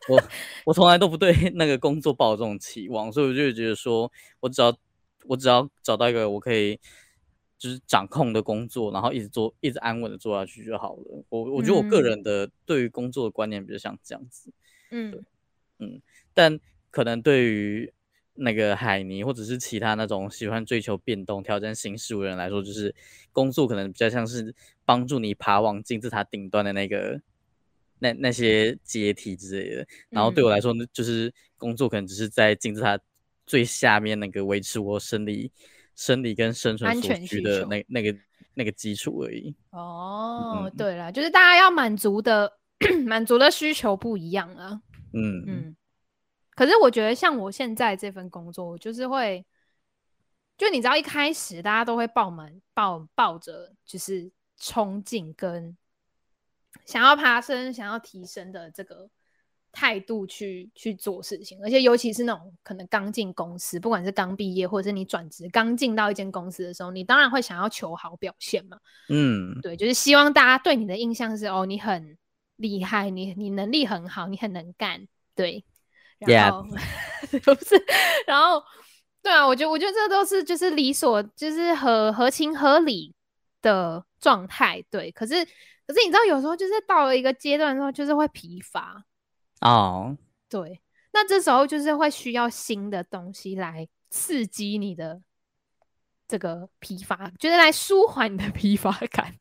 [0.09, 0.23] 我
[0.65, 4.75] 我从来都不对那个工作抱这种期望，所以我就觉得说，我只要
[5.27, 6.81] 我只要找到一个我可以
[7.59, 11.25] 就是掌控的工作，然后一直做，一直安稳的做下去就好了。
[11.29, 14.51] 我我觉得我个人的对于工作的观念比较像这样子，
[14.91, 15.21] 嗯，对，
[15.81, 16.01] 嗯，
[16.33, 16.59] 但
[16.95, 17.93] 可能对于。
[18.37, 22.93] 那个海尼，或者是其他那种喜欢追求变动、挑战新事物的人来说，就是
[23.31, 24.53] 工作可能比较像是
[24.85, 27.21] 帮助你爬往金字塔顶端的那个
[28.01, 29.87] 那那些阶梯之类的。
[30.11, 32.99] 然后对我来说呢，就是工作可能只是在金字塔
[33.47, 35.53] 最下面那个维持我生理、
[35.95, 38.19] 生理跟生存所需的那那个
[38.55, 39.55] 那个基础而已。
[39.71, 42.53] 哦，嗯、对了，就是大家要满足的
[43.07, 44.81] 满足的需求不一样啊。
[45.13, 45.77] 嗯嗯。
[46.55, 49.45] 嗯可是我觉得像我现在这份工作，我就是会，
[50.57, 55.77] 就你知道一开始大家都会抱满抱抱着就是冲劲跟
[56.85, 59.11] 想要爬升、想要提升的这个
[59.73, 68.79] 态度去去做事情，而且尤其是那种可能刚进公司，不管是刚毕业或者是你转职刚进到一间公司的时候，你当然会想要求好表现嘛。
[69.09, 72.17] 嗯，对，就是希望大家对你的印象是哦，你很
[72.57, 75.65] 厉害，你你能力很好，你很能干，对。
[76.27, 76.67] 然后
[77.31, 77.41] Yeah.
[77.41, 77.85] 不是，
[78.27, 78.63] 然后
[79.23, 83.15] 对啊，我觉得我觉得这都是就是理所就是合合情合理
[83.63, 85.11] 的状态，对。
[85.13, 85.45] 可是
[85.87, 89.05] 可是你知道，有时候就是到了一个阶段之后，就是会疲乏
[89.61, 90.09] 哦。
[90.09, 90.19] Oh.
[90.49, 90.81] 对，
[91.13, 95.21] 那这时候就是会需要新的东西来刺激你的
[96.29, 99.35] 这个疲乏，就是来舒缓你的 疲乏感。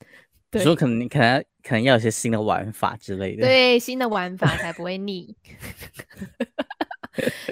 [0.54, 5.36] 对，说可能你可能可能要有些新的玩法之类的，对，新的玩法才不会腻。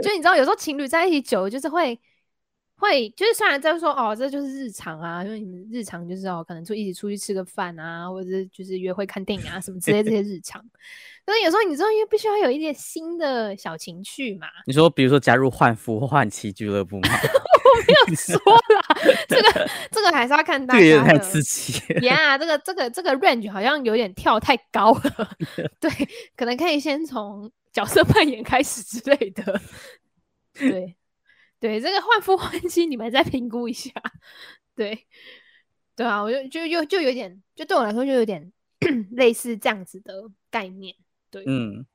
[0.02, 2.00] 就你知道，有时候情侣在一起久了，就是会
[2.82, 10.60] 会，就是虽然在说哦，这就是日常啊，因为你们日常就是哦，可能就一起出去吃个饭啊，或者是就是约会看电影啊什么之类这些日常。
[11.24, 14.48] 但是有时候你知道，因为必须要有一点新的小情趣嘛。
[14.66, 17.10] 你说，比如说加入换夫或换妻俱乐部吗？
[17.64, 18.36] 我没有说
[18.76, 18.98] 啦，
[19.30, 20.82] 这个这个还是要看大家。
[20.82, 21.80] 有点太刺激。
[22.06, 25.30] 呀，这个这个这个 range 好像有点跳太高了。
[25.80, 25.90] 对，
[26.36, 27.52] 可能可以先从。
[27.72, 29.62] 角色扮演开始之类的，
[30.60, 30.94] 对
[31.62, 33.92] 对，这个换夫换妻你们再评估一下，
[34.76, 35.08] 对
[35.96, 38.52] 对啊，我就就又就，就有点，就对我来说就有点
[39.14, 40.96] 类似这样子的概念，
[41.30, 41.86] 对，嗯，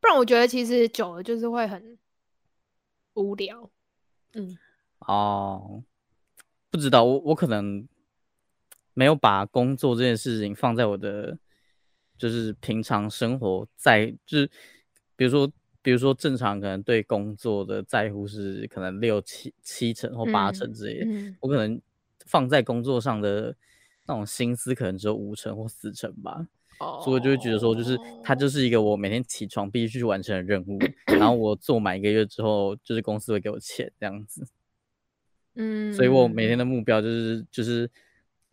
[0.00, 1.96] 不然我觉得其实久了就是会很
[3.14, 3.70] 无聊，
[4.32, 4.58] 嗯，
[4.98, 5.84] 哦，
[6.68, 7.86] 不知道，我我可能
[8.92, 11.38] 没有把工作这件事情放在我的
[12.18, 14.50] 就是平常生活在，就是
[15.14, 15.48] 比如说
[15.82, 21.80] 比如说正常可能对工作的在乎是可能六七七成或八成之类的，嗯嗯、我可能
[22.26, 23.54] 放在工作上的。
[24.06, 26.44] 那种心思可能只有五成或四成吧
[26.78, 27.00] ，oh.
[27.04, 34.44] 所以我就会觉得说，就是它就是一个我每天起床必须去完成的任务， 然后我做满一个月之后，就是公司会给我钱这样子。
[35.54, 37.88] 嗯，所以我每天的目标就是就是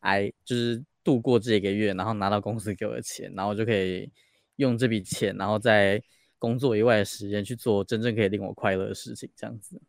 [0.02, 4.12] 哎，就是度过这一个月，然后拿到公司给我的钱，然后就可以
[4.58, 6.00] 用这笔钱，然后在
[6.40, 9.82] 工作以外的时间去做真正可以令我快乐的事情，这样子。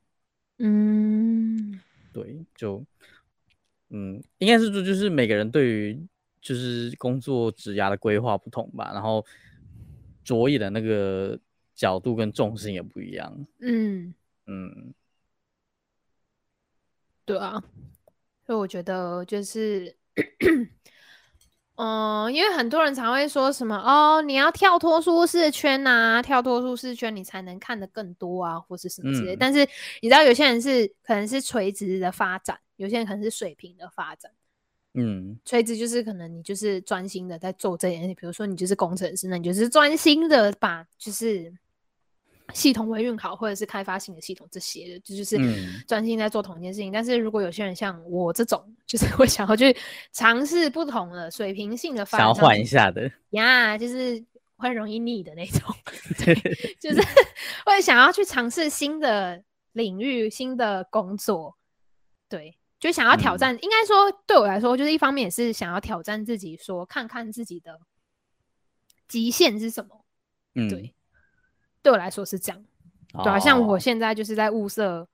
[0.58, 1.80] 嗯，
[2.12, 2.84] 对，就。
[3.90, 5.98] 嗯，应该是说，就是每个人对于
[6.42, 9.24] 就是工作职涯的规划不同吧，然后
[10.22, 11.40] 着眼的那个
[11.74, 13.46] 角度跟重心也不一样。
[13.60, 14.12] 嗯
[14.44, 14.92] 嗯，
[17.24, 17.58] 对啊，
[18.44, 19.96] 所以我觉得就是，
[21.78, 29.34] 嗯，因为很多人常会说什么哦，你要跳脱舒适圈啊，跳脱舒适圈你才能看得更多啊，或是什么之类。
[29.34, 29.60] 嗯，但是
[30.02, 32.58] 你知道，有些人是可能是垂直的发展。
[32.76, 34.30] 有些人可能是水平的发展，
[34.94, 41.52] 嗯，垂直就是可能你就是专心的在做这件事，比如说你就是工程师，那你就是专心的把就是
[42.54, 46.90] 系统维运好，或者是开发新的系统这些的，这就，就是专心在做同一件事情。
[46.90, 49.76] 嗯、但是如果有些人像我这种，就是会想要去
[50.12, 54.24] 尝试不同的水平性的发展，想要换一下的呀，yeah, 就是
[54.56, 55.74] 会容易腻的那种，
[56.24, 56.34] 对，
[56.80, 57.02] 就是
[57.66, 61.56] 会想要去尝试新的领域、新的工作，
[62.28, 62.56] 对。
[62.80, 67.76] 就想要挑战，嗯、应该说对我来说，就是一方面也是想要挑战自己，说看看自己的
[69.08, 70.04] 极限是什么。
[70.54, 70.94] 嗯，对，
[71.88, 72.62] 对我来说是这样。
[73.14, 75.08] 哦、对啊，像我现在就是在物色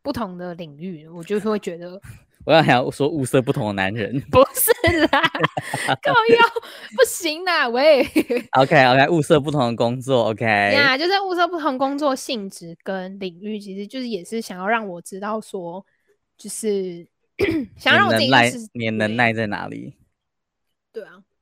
[0.00, 2.00] 不同的领域，我就会觉得，
[2.46, 5.20] 我要想说物色不同的男人，不是啦，
[6.02, 6.38] 靠腰
[6.96, 8.02] 不行啦，喂。
[8.58, 10.46] OK OK，物色不同的工作，OK。
[10.46, 15.84] 呀，yeah, 就是物色不同工作性质跟领域，其实就是也是想要让我知道说。
[16.36, 17.06] 就是
[17.78, 19.94] 想让我自己是你的能耐在哪里？
[20.92, 21.33] 对啊，对，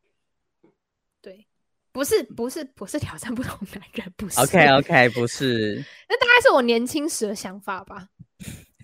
[1.93, 4.41] 不是不是不是挑战不同男人，不是。
[4.41, 5.77] OK OK，不是。
[6.09, 8.09] 那大概是我年轻时的想法吧。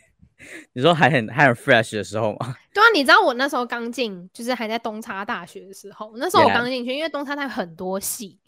[0.72, 2.54] 你说还很还很 fresh 的时候吗？
[2.72, 8.38] 对啊，你知道我那时候刚进，就是还在东差大学的时候，那时候我刚进去.因为东差它有很多系，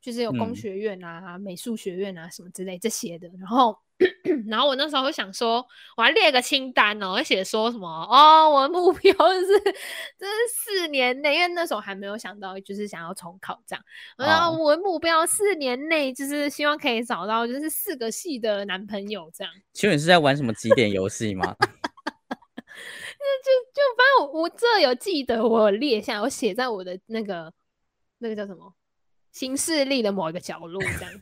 [0.00, 3.78] 就是有工学院啊、嗯、美术学院啊什么之类这些的，然后。
[4.48, 9.60] 然后我那时候会想说，我还列个清单哦，我写说什么哦，我的目标 是
[10.16, 13.84] 这是四年内，因为那时候还没有想到就是想要重考这样。
[14.16, 19.52] 然后我的目标四年内就是希望可以找到就是四个系的男朋友这样。
[19.72, 21.56] 请问你是在玩什么几点游戏吗？
[23.40, 27.52] 就就反正我我这有记得，我有列下，我写在我的那个
[28.18, 28.72] 那个叫什么
[29.32, 31.12] 新势力的某一个角落这样。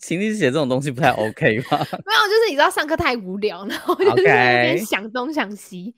[0.00, 1.78] 请你写这种东西不太 OK 吧？
[2.04, 5.94] 没有，就是你知道上课太无聊，然后就是在那边想东想西.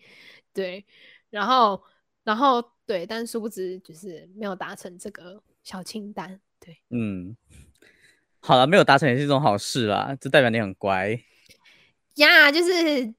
[0.52, 0.84] 对，
[1.30, 1.80] 然后
[2.24, 7.36] 然后对，但殊不知就是没有达成这个小清单，对，嗯，
[8.40, 11.10] 好了，没有达成也是一种好事啦，就代表你很乖
[12.16, 13.14] 呀，yeah, 就是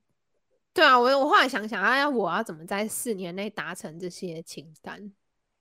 [0.73, 5.11] 对啊，我我后来想想，哎呀，我要怎么在四年内达成这些清单？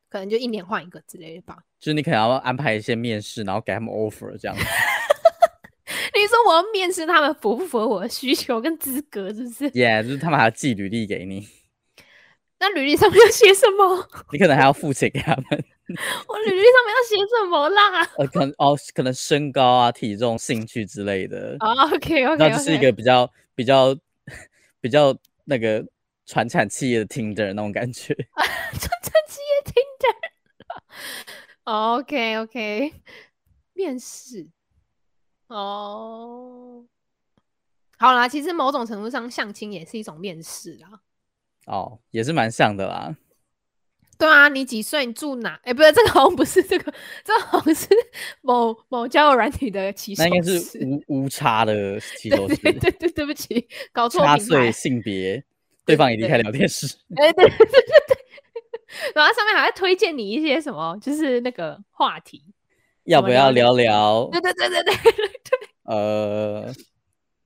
[0.09, 1.57] 可能就一年换一个之类的吧。
[1.79, 4.63] 就是你可能要安排一些面试，然后给他们 offer 这样子。
[6.23, 11.49] 你说我要面试他们符不符合我的需求跟资格，是不是？Yeah，就是他们还要寄履历给你。
[12.61, 14.09] 那履历上面要写什么？
[14.31, 15.45] 你可能还要付钱给他们。
[16.29, 18.09] 我履历上面要写什么啦？
[18.19, 21.57] 呃，可能哦，可能身高啊、体重、兴趣之类的。
[21.59, 23.93] 哦、oh,，OK OK，那就是一个比较比较
[24.81, 25.13] 比较
[25.45, 25.85] 那个
[26.25, 28.15] 传产企业的 Tinder 那种感觉。
[28.15, 28.49] 传
[29.03, 29.61] 产企业
[31.65, 32.93] Tinder，OK OK，
[33.73, 34.47] 面试。
[35.53, 36.85] 哦，
[37.99, 41.01] 好啦，其实某种程度上相亲也是一种面试啦。
[41.67, 43.15] 哦，也是蛮像的啦。
[44.19, 45.05] 对啊，你几岁？
[45.05, 45.55] 你住哪？
[45.65, 46.93] 哎、欸，不是，这个好像不是这个，
[47.25, 47.89] 这個好像是
[48.41, 50.29] 某某交友软体的起手式。
[50.29, 52.57] 那应该是无无差的起手式。
[52.57, 54.25] 对对对，对不起，搞错。
[54.25, 55.43] 差岁、性别，
[55.85, 56.87] 对方已离开聊天室。
[57.17, 58.17] 哎，对对对对对。
[59.15, 62.43] 然后上面还会推荐你一些什么，就是那个话题。
[63.05, 64.29] 要不要聊聊？
[64.33, 65.69] 对对对对对对对。
[65.85, 66.73] 呃，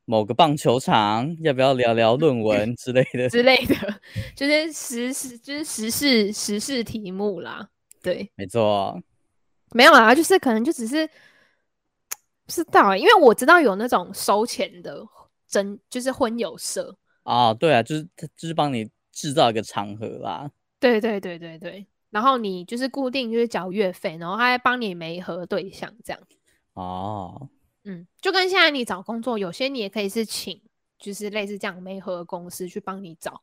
[0.04, 3.28] 某个棒球场，要不要聊聊论文之类的？
[3.28, 3.74] 之类的，
[4.34, 7.68] 就是时事，就是时事时事题目啦。
[8.02, 9.00] 对，没错，
[9.72, 15.02] 没有啦，就是可能就只是不知道、欸，因为我知道有那种收钱的
[15.48, 20.48] 真，就是婚友社啊，对啊，就是他就是帮你制造一个场合啦。
[20.78, 21.86] 对对对对对，
[22.16, 26.22] 然后你就是固定就是缴月费，然后他还帮你媒合对象这样。
[26.72, 27.50] 哦。
[27.84, 30.58] 嗯，就跟现在你找工作，有些你也可以是请，
[30.98, 33.42] 就是类似这样媒合公司去帮你找，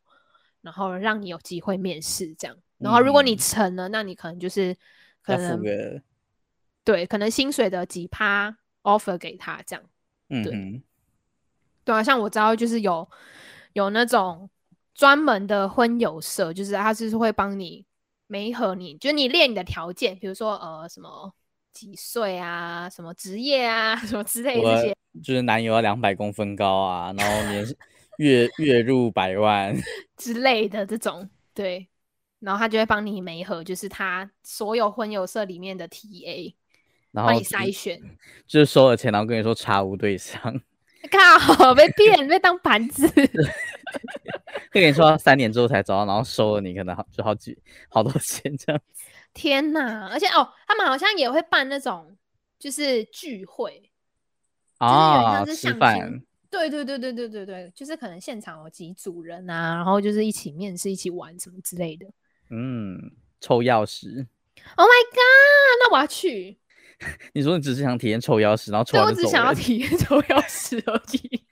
[0.61, 2.57] 然后让你有机会面试这样。
[2.79, 4.75] 然后如果你成了，嗯、那你可能就是
[5.21, 5.61] 可能
[6.83, 9.85] 对，可能薪水的几趴 offer 给他这样。
[10.29, 10.83] 嗯，对，
[11.85, 13.07] 对啊，像我知道就是有
[13.73, 14.49] 有那种
[14.95, 17.85] 专门的婚友社，就是他就是会帮你
[18.27, 21.33] 媒合你，就是你列你的条件，比如说呃什么。
[21.73, 22.87] 几岁啊？
[22.87, 23.95] 什么职业啊？
[24.05, 27.65] 什么之类的这些，就是男友要两百公分高啊，然后年
[28.19, 29.75] 月月入百万
[30.15, 31.87] 之类的这种，对，
[32.41, 36.53] 然后他就会帮你媒合，就是他所有婚友社里面的 TA，
[37.09, 37.99] 然后帮你筛选，
[38.45, 40.39] 就是收了钱，然后跟你说查无对象，
[41.09, 43.11] 靠，被骗，被当盘子，
[44.71, 47.57] 跟你说三年之后才找到，然后收了你可能好就好几
[47.89, 48.81] 好多钱这样。
[49.33, 52.15] 天呐，而且哦，他们好像也会办那种
[52.59, 53.89] 就是聚会
[54.77, 56.23] 啊，吃饭。
[56.49, 62.05] 对对对对对对对，就是可能现场有几组人啊，然后就是一起面试、一起玩什么之类的。
[62.49, 64.27] 嗯，抽钥匙。
[64.75, 65.79] Oh my god！
[65.79, 66.59] 那我要去。
[67.33, 68.99] 你说你只是想体验抽钥匙，然后抽。
[68.99, 71.42] 我只想要体验抽钥匙而已。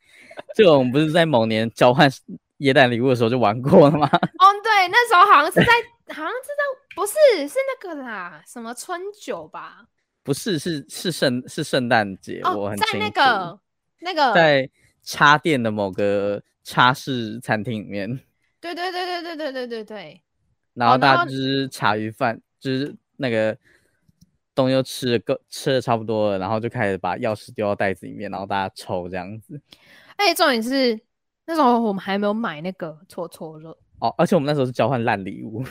[0.56, 2.10] 这个我们不是在某年交换
[2.58, 4.08] 耶诞礼物的时候就玩过了吗？
[4.12, 5.72] 哦，对，那时候好像是在。
[6.14, 9.86] 好像知道不是，是那个啦，什么春酒吧？
[10.24, 12.78] 不是，是是圣是圣诞节，哦、我很。
[12.78, 13.58] 在那个
[14.02, 14.70] 那个在
[15.04, 18.20] 插电的某个插式餐厅里面。
[18.60, 20.22] 对对对对对对对对对。
[20.74, 23.58] 然后大家就是茶余饭，哦、就是那个
[24.54, 29.62] 东西吃的够吃的差不多了，然后就开始把钥匙丢到袋子里面，然后大家抽这样子。
[30.22, 31.00] 哎、欸，重点是
[31.48, 35.64] 那时候我们还没有买那个搓搓乐哦，而且我们那时候是交换烂礼物。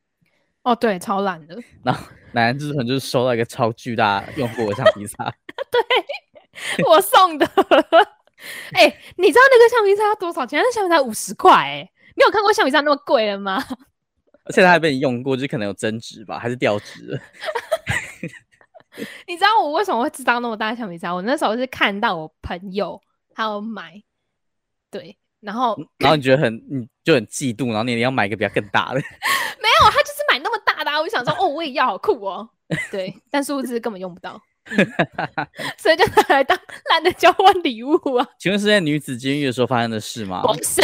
[0.62, 1.56] 哦，对，超烂的。
[1.82, 5.24] 然后男人之可能就是收到一个超巨大用过的橡皮擦，
[5.72, 7.46] 对，我送的。
[8.74, 10.60] 哎、欸，你知道那个橡皮擦要多少钱？
[10.60, 13.64] 那橡皮擦五十块，哎，你有看过橡皮擦那么贵了吗？
[14.44, 17.18] 而且它还被你用过，就可能有增值吧，还是掉值？
[19.26, 21.12] 你知道我为什么会知道那么大的橡皮擦？
[21.14, 23.00] 我那时候是看到我朋友
[23.36, 24.02] 他有买，
[24.90, 29.00] 对，然后然后你觉得很，你就很嫉妒，然后你也要买一个比较更大的。
[29.60, 32.48] 没有，他就是买那么大的，啊，我就想说，哦，我也要，好酷哦。
[32.90, 34.78] 对，但殊不知根本用不到， 嗯、
[35.76, 36.58] 所以就拿来当
[36.90, 38.26] 懒得交换礼物啊。
[38.38, 40.40] 请问是在女子监狱的时候发生的事吗？
[40.40, 40.80] 不 是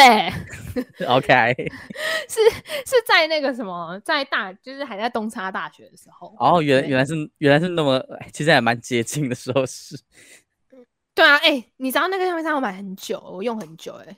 [1.07, 1.55] ，OK，
[2.29, 2.39] 是
[2.85, 6.37] 是在那个什么，在大，就是还在东差大学的时候。
[6.39, 9.99] 哦，原原来是原来是那么，其实还蛮接近的时候是。
[11.15, 14.17] 对啊，哎、欸，你知道那个橡皮擦我买很久，我用很久，哎，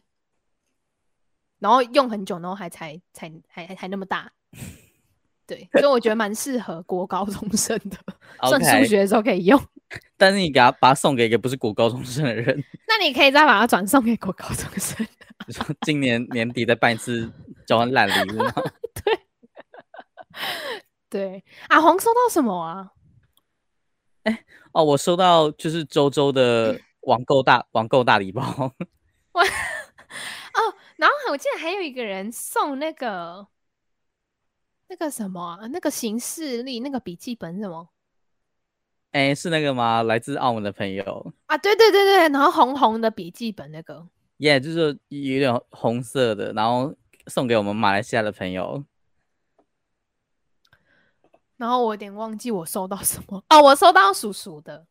[1.58, 4.30] 然后用很久，然后还才才还还还那么大。
[5.46, 7.98] 对，所以我觉得蛮适合国高中生的，
[8.48, 9.60] 算数学的时候可以用。
[10.16, 15.06] 但是你给他把它送给一个不是国高中生的人，那你可以再把它转送给国高中生。
[15.46, 17.30] 你说今年年底再办一次
[17.66, 18.54] 交换烂礼物吗？
[19.04, 19.18] 对，
[21.10, 21.44] 对。
[21.68, 22.92] 阿红收到什么啊？
[24.24, 28.42] 哎、欸，哦，我收到就是周周的网购大网购大礼包。
[29.32, 30.60] 哇，哦，
[30.96, 33.46] 然后我记得还有一个人送那个。
[34.86, 37.88] 那个什么、啊，那个行事历，那个笔记本什么？
[39.12, 40.02] 哎、欸，是那个吗？
[40.02, 44.06] 来自澳门的朋友啊，对对对对，然后红红的笔记本那个，
[44.36, 46.94] 耶，yeah, 就是有点红色的，然后
[47.28, 48.84] 送给我们马来西亚的朋友。
[51.56, 54.86] 然后我有点忘记我收到什么哦，我收到叔叔的。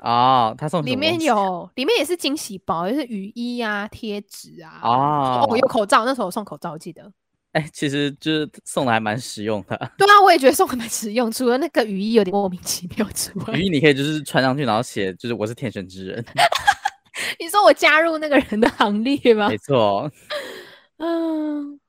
[0.00, 4.80] 哦，他送里面有，里面也是惊喜包，就是雨衣啊、贴纸啊。
[4.82, 7.12] 哦，哦，有口罩，那时候我送口罩，我记得。
[7.52, 9.76] 哎、欸，其实就是送的还蛮实用的。
[9.98, 13.54] 对啊，我也觉得送的蛮实用，除了那个雨衣有点莫名其妙之外。
[13.54, 16.24] 雨衣你可以就是穿上去，然后写就是我是天选之人。
[17.40, 19.48] 你说我加入那个人的行列吗？
[19.48, 20.08] 没错。
[20.98, 21.80] 嗯。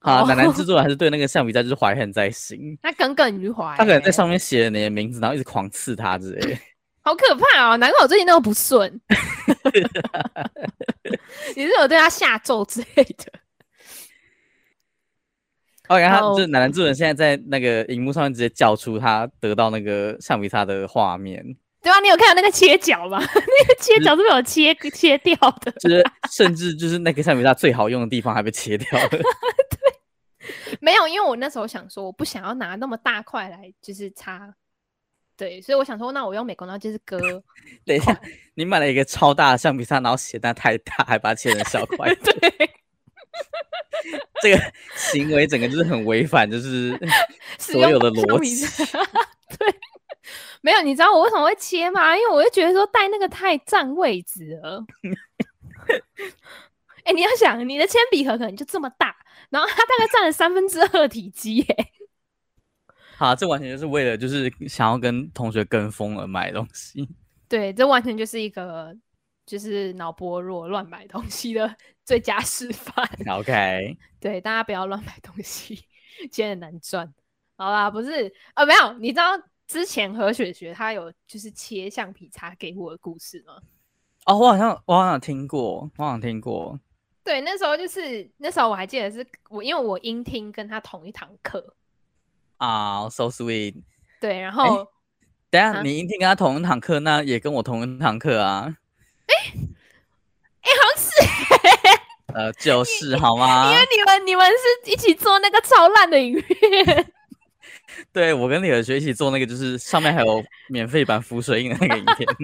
[0.00, 2.78] 啊，奶奶制作人还是对那个橡皮擦就是怀恨在心。
[2.82, 3.74] 他耿耿于怀。
[3.76, 6.60] 他可能在上面写了你的名字，然后一直狂刺他之类的。
[7.02, 7.76] 好可怕哦！
[7.78, 9.00] 难怪我最近那么不顺。
[11.56, 13.24] 你是有对他下咒之类的？
[15.88, 21.42] 哦，然后就是奶奶主人现在在那个荧幕上面直接叫出他得到那个橡皮擦的画面。
[21.82, 23.18] 对啊，你有看到那个切角吗？
[23.20, 25.34] 那个切角是被我切切掉
[25.64, 29.08] 的，就是甚至就是那个橡皮擦最好用的地方还被切掉了。
[30.70, 34.54] 对， 没有，因为我那时候想说，我不想要拿那么大块来就是擦。
[35.36, 37.16] 对，所以我想说，那我用美工刀就是割。
[37.86, 38.20] 等一下，
[38.54, 42.12] 你买了一个超大的橡皮擦，然后鞋带太大，还把它切成小块。
[42.18, 42.70] 对，
[44.42, 44.60] 这个
[44.96, 46.98] 行为整个就是很违反，就是
[47.56, 48.66] 所有的逻辑。
[49.56, 49.74] 对，
[50.60, 52.16] 没有，你知道我为什么会切吗？
[52.16, 54.84] 因为我就觉得说带那个太占位置了。
[57.04, 59.14] 哎、欸，你要想，你的铅笔盒可能就这么大，
[59.50, 61.90] 然后它大概占了三分之二体积，哎。
[63.16, 67.08] 好，这完全就是为了就是想要跟同学跟风而买东西。
[67.48, 68.96] 对，这完全就是一个
[69.44, 71.74] 就是脑波弱乱买东西的
[72.04, 72.94] 最佳示范。
[73.28, 75.84] OK，对，大家不要乱买东西，
[76.30, 77.12] 钱很难赚。
[77.56, 79.32] 好啦，不是呃，没有，你知道
[79.66, 83.54] 之前何雪雪她有就是切橡皮擦给我的故事吗？
[84.26, 86.78] 哦，我好像我好像听过，我好像听过。
[87.28, 91.74] 对，那时候就是那时候我还记得是我，因为我音听跟他同一堂课。
[92.56, 93.82] 啊、oh,，so sweet。
[94.18, 94.88] 对，然后，欸、
[95.50, 98.74] 等下、啊、你音听跟他同一堂课，那也跟我同一堂课啊？
[99.26, 99.58] 哎、欸，
[100.62, 101.10] 哎、欸，好像是，
[102.32, 103.70] 呃，就是好吗？
[103.74, 107.12] 因为你们你们是一起做那个超烂的影片。
[108.10, 112.26] 对，我跟李尔学一起做那个，就是上面还有免费版浮水印的那个影片。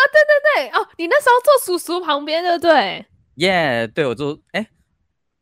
[0.00, 3.06] 啊，对对对，哦，你那时候坐叔叔旁边，对不对？
[3.36, 4.68] 耶、yeah,，对我坐，哎、欸。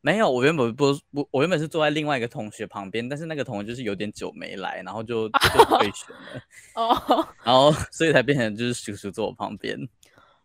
[0.01, 6.41] 没有，我原本不不，我原本是坐在另外一个同学旁边，但是那个同学就是有点久没来，然后就 就退选了。
[6.77, 9.77] 哦，然后所以才变成就是叔叔坐我旁边。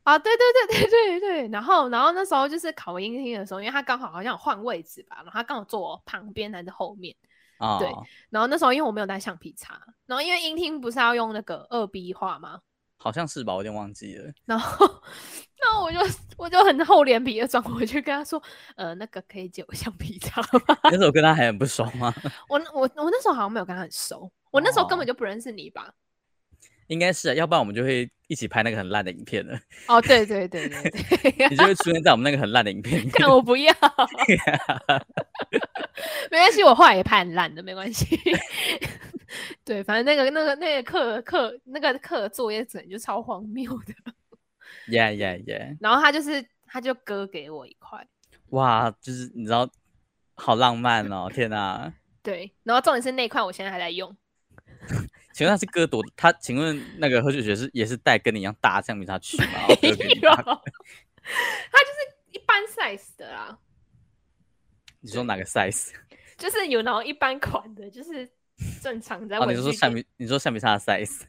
[0.02, 7.16] 啊，对对对对对对，然后然后那时候就是考音听的时候，因为他刚好好像换位置吧，然后他刚好坐我旁边还是后面。
[7.80, 7.88] 对，
[8.32, 12.60] 然后那时候因为我没有带橡皮擦，然后因为音听不是要用那个二 B 画吗？
[13.04, 14.32] 好像是吧，我有点忘记了。
[14.46, 16.00] 然后，然后我就
[16.38, 18.42] 我就很厚脸皮的转过去跟他说
[18.78, 22.14] ：“呃，那个可以借我橡皮擦吗？” 那时候跟他还很不熟吗？
[22.48, 25.88] 我我我那时候好像没有跟他很熟，我那时候根本就不认识你吧？
[25.90, 25.94] 哦、
[26.88, 29.60] 应该是啊，要不然我们就会一起拍那个很烂的影片了。
[29.88, 33.06] 哦，对对对对对， 你就会出现在我们那个很烂的影片。
[33.10, 33.74] 看我不要，
[36.32, 38.18] 没关系，我后来也拍很烂的，没关系。
[39.64, 43.94] 对，反正那个那个那个课课那个课作业整就超荒谬的。
[44.88, 45.78] Yeah, yeah, yeah。
[45.80, 48.06] 然后他就是他就割给我一块。
[48.50, 49.70] 哇，就是你知道，
[50.36, 51.30] 好浪漫哦！
[51.34, 51.94] 天哪。
[52.22, 54.16] 对，然后重点是那块我现在还在用。
[55.34, 56.04] 请问他是割多？
[56.16, 59.68] 他请问那个何雪雪是也是带跟你一样大橡皮擦去吗？
[59.82, 60.56] 没有，他
[61.80, 63.58] 就是一般 size 的啦。
[65.00, 65.92] 你说哪个 size？
[66.38, 68.30] 就是有那种一般款的，就是。
[68.82, 69.38] 正常在。
[69.38, 71.24] 哦，你说橡皮，你说橡皮擦的 size。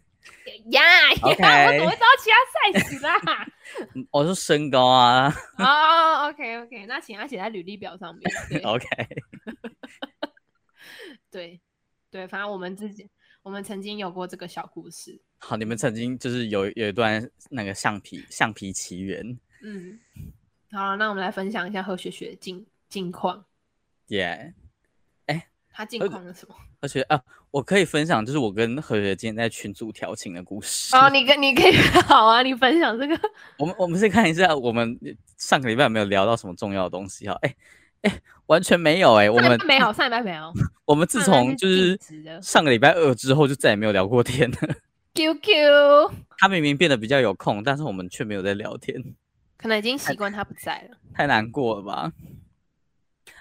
[0.71, 2.37] 呀呀，我怎么会知道其他
[2.81, 3.47] size 啦？
[4.11, 5.31] 我说身高啊。
[5.59, 8.23] 哦，OK OK，那请他写在履历表上面。
[8.49, 8.87] 对 OK。
[11.31, 11.61] 对
[12.11, 13.07] 对，反正我们自己，
[13.43, 15.21] 我们曾经有过这个小故事。
[15.39, 19.39] 好，你们曾经就是有有一段那个橡皮橡皮奇缘。
[19.63, 20.01] 嗯。
[20.73, 23.45] 好，那我们来分享一下何雪雪近近况。
[24.09, 24.55] Yeah。
[25.77, 26.55] 他近况是什么？
[26.81, 27.21] 而且啊，
[27.51, 30.95] 我可以分享，就是我跟何雪今天在群组调情的故事。
[30.95, 31.73] 哦，你跟你可以
[32.07, 33.19] 好啊，你分享这个。
[33.59, 34.97] 我们我们先看一下，我们
[35.37, 37.37] 上个礼拜有没有聊到什么重要的东西哈？
[37.43, 37.55] 哎
[38.03, 40.53] 哎，完全没有哎、欸，我们没有，上礼拜没有。
[40.85, 41.99] 我们自从就是
[42.41, 44.59] 上个礼拜二之后，就再也没有聊过天了。
[45.15, 49.03] QQ，他明明变得比较有空，但是我们却没有在聊天，
[49.57, 50.97] 可能已经习惯他不在了。
[51.15, 52.13] 太难过了吧？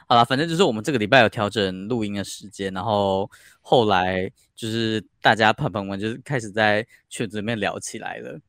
[0.07, 3.29] 好了，反正就是我们这个礼拜有调整录音的时间，然后
[3.61, 8.39] 后来就是大家朋友们就是开始在圈子里面聊起来了，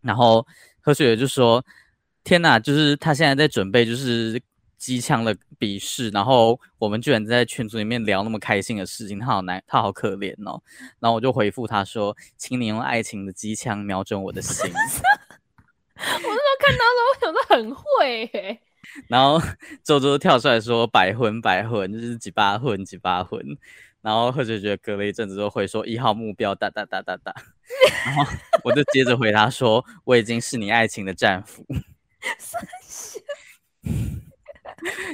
[0.00, 0.46] 然后
[0.80, 1.64] 何雪就说
[2.24, 4.40] ：“天哪，就是他现在在准备就是
[4.78, 10.60] 机枪的笔试，然后我们居然在群组里面聊那么开心的事情，他好难，他好可怜哦。”
[10.98, 14.68] 然后我就回复他说：“请你用爱情的机枪瞄准我的心。
[14.74, 18.60] ”我那时候看到的时候，我想说很会诶。
[19.08, 19.40] 然后
[19.84, 23.40] 周周跳出来说百婚百婚，就是几八婚几八婚。
[24.00, 27.32] 然后何雪雪隔了一阵子之后会说一号目标哒哒哒哒哒。
[28.04, 28.24] 然后
[28.64, 31.64] 我就接着回答说我已经是你爱情的战俘。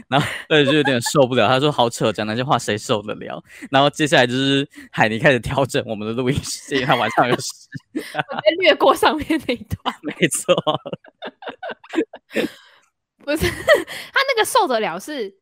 [0.08, 3.44] 然后何雪就有点受不了，他说好扯，讲那些话谁受得了？
[3.70, 7.46] 然后接下来就是海尼开始调整我们的录音时间，他晚上有事。
[7.94, 9.94] 我先略过上面那一段。
[10.02, 10.56] 没错。
[13.28, 15.36] 不是 他那个受得了是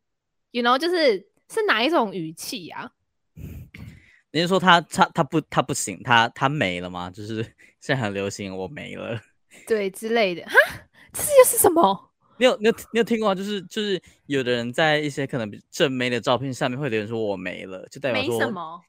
[0.50, 2.90] ，you know，就是是哪一种语气啊？
[4.32, 7.08] 你是说他他他不他不行，他他没了吗？
[7.08, 7.44] 就是
[7.80, 9.20] 现在很流行我没了，
[9.68, 10.52] 对之类的哈，
[11.12, 12.10] 这又是什么？
[12.38, 13.34] 你有你有你有听过吗？
[13.36, 18.80] 就是就是有的人在一些可能正妹的照片下面会留言说我没了，就代表说没什么，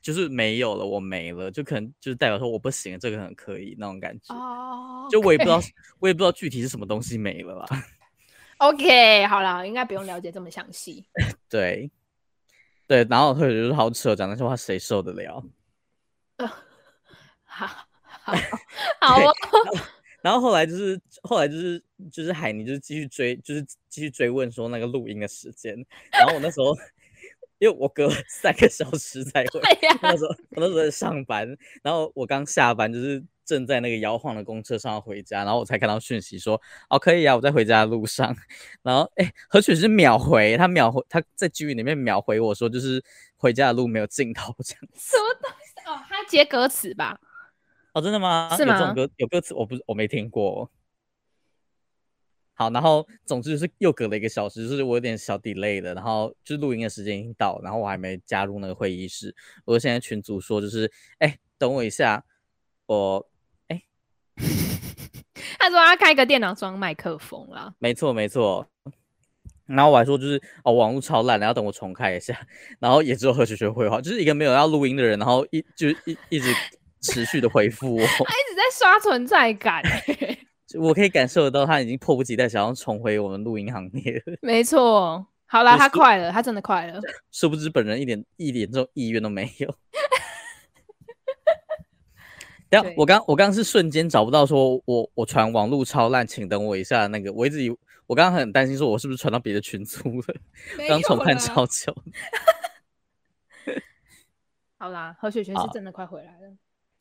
[0.00, 4.34] 就是没有了，我没了，就可能就是代表说我不行，这个很可以那种感觉。
[4.34, 5.60] 哦、oh, okay.，就我也不知道
[5.98, 7.66] 我也不知道具体是什么东西没了啦。
[8.60, 11.06] OK，好了，应该不用了解这么详细。
[11.48, 11.90] 对
[12.86, 15.42] 对，然后或者就是好扯，讲那些话谁受得了？
[16.36, 16.46] 呃、
[17.44, 17.66] 好
[18.20, 18.34] 好
[19.00, 19.34] 好哦。
[20.20, 21.82] 然后后来就是后来就是
[22.12, 25.74] 就是海尼就是继续追就是继续追问说那个录音的时间，
[26.12, 26.76] 然后我那时候
[27.60, 29.60] 因为我隔三个小时才回，
[30.02, 31.46] 那时候我那时候在上班，
[31.82, 38.34] 然后我刚下班就是正在那个摇晃的公车上要回家，然后我才看到讯息说哦可以啊，我在回家的路上，
[38.82, 43.04] 然后哎何雪是秒回，他秒回他在剧里面秒回我说就是
[43.36, 47.20] 回家的路没有尽头这样，什么东西哦，他接歌词吧。
[47.92, 48.48] 哦，真的吗？
[48.56, 48.74] 是吗？
[48.74, 50.70] 有这种歌有歌词，我不是我没听过。
[52.60, 59.34] 好，然后总之就是又隔了一个小时，就是我有点小 delay 的，然后就是录音的时间已经到，然后我还没加入那个会议室。
[59.64, 62.22] 我现在群组说就是，哎，等我一下，
[62.84, 63.26] 我
[63.68, 63.80] 哎，
[65.58, 67.74] 他说他开个电脑装麦克风啦。
[67.78, 68.68] 没错没错。
[69.64, 72.38] 然后我还说就是哦，网络超烂，然后等我重开一下。
[72.78, 76.54] 然后也只有何学学会话，就是一个没有要录音的人，然后一就一一直。
[77.02, 79.82] 持续的回复我，他一直在刷存在感，
[80.78, 84.22] 我可以感受得到他已经迫不及待想要重回我们录音行列。
[84.42, 87.00] 没错，好啦，他快了，他真的快了。
[87.32, 89.68] 殊不知本人一点一点这种意愿都没有。
[92.70, 97.08] 等下，我刚我刚是瞬间找不到说我我传网路超烂，请等我一下。
[97.08, 100.34] 那个我一直以我刚刚很担心说我是不是传到别的群组了，
[100.88, 101.92] 刚重看超久。
[104.78, 106.54] 好啦，何雪璇是真的快回来了。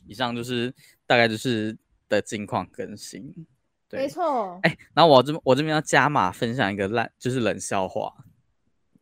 [0.08, 0.74] 以上就是
[1.06, 3.46] 大概就是的近况更新，
[3.90, 4.60] 对，没错。
[4.62, 8.14] 哎、欸，然后我这我这边要加码分享一个烂，就是冷笑话。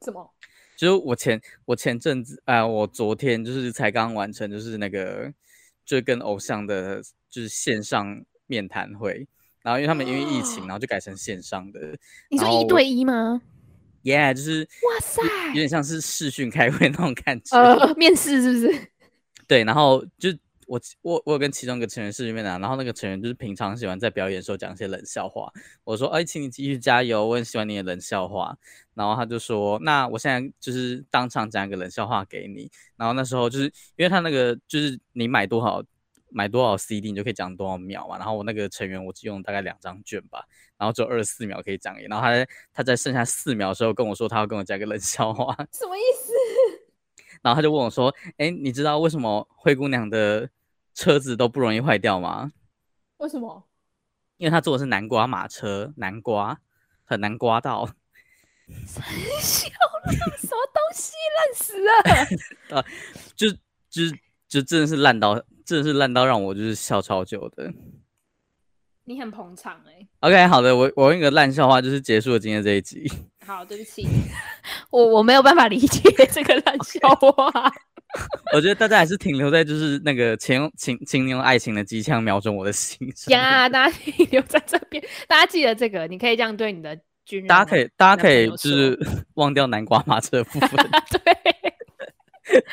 [0.01, 0.31] 什么？
[0.77, 5.33] 就是我前我前阵子，哎、呃，我昨天就是才刚完成，就是那个
[5.85, 9.27] 就跟偶像的，就是线上面谈会。
[9.61, 11.97] 然后因为他们因为疫情，然后就改成线上的。
[12.29, 13.41] 你说一对一吗
[14.03, 17.57] ？Yeah，就是哇塞，有点像是视讯开会那种感觉。
[17.57, 18.87] 呃，面试是不是？
[19.47, 20.29] 对，然后就。
[20.67, 25.51] 我我我有跟其中一个成员视讯面谈，然后那个成员就是平常喜欢在表演的时候讲一些冷笑话。
[25.85, 28.57] 我说：“哎，请你继续加油，我很喜欢你的冷笑话。”
[28.93, 33.65] 然后他就说：“那我现在就是当场讲一个冷笑话给你。”然后那时候就是
[33.95, 35.81] 因为他那个就是你买多少
[36.29, 38.17] 买多少 CD 你就可以讲多少秒嘛。
[38.17, 40.43] 然后我那个成员我只用大概两张卷吧，
[40.77, 41.95] 然后只有二十四秒可以讲。
[42.09, 46.33] 然后他在他在剩下四秒的时候跟我说他要跟我讲一个冷笑话，什么意思？
[47.41, 50.49] 然后他就问我说：“哎，你知道为什么灰姑娘的？”
[50.97, 52.53] 车子都不容易坏掉吗？
[53.17, 53.67] 为什么？
[54.37, 56.59] 因为他坐的是南瓜马车，南瓜
[57.05, 57.87] 很难刮到。
[58.67, 59.03] 真
[59.39, 61.91] 笑了，什么东西烂死了！
[62.75, 62.85] 啊，
[63.35, 63.47] 就
[63.91, 64.17] 就
[64.47, 67.71] 就真的是烂到，真的是烂到让我就是笑超久的。
[69.03, 70.07] 你很捧场哎、欸。
[70.21, 73.07] OK，好的，我我用一个烂笑话就是结束了今天这一集。
[73.45, 74.07] 好，对不起，
[74.89, 77.69] 我我没有办法理解这个烂笑话。
[77.69, 77.86] Okay.
[78.53, 87.47] 我觉得大家还是停留在就是那个请用请请你用爱情的机枪瞄准我的心上呀，大家停留在这边，大家记得这个，你可以这样对你的军人。
[87.47, 88.99] 大家可以，大家可以就是
[89.35, 90.69] 忘掉南瓜马车的部分。
[91.11, 92.63] 对，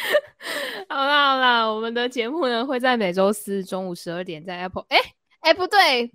[0.89, 4.85] 好啦好啦，我们的节目呢会在每周四中午十二点在 Apple。
[4.89, 4.99] 哎
[5.41, 6.11] 哎，不对，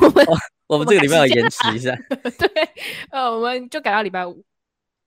[0.00, 0.36] 我们、哦、
[0.66, 1.94] 我们这个礼拜要延迟一下。
[2.38, 2.68] 对，
[3.10, 4.42] 呃，我们就改到礼拜五。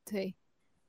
[0.05, 0.33] 对，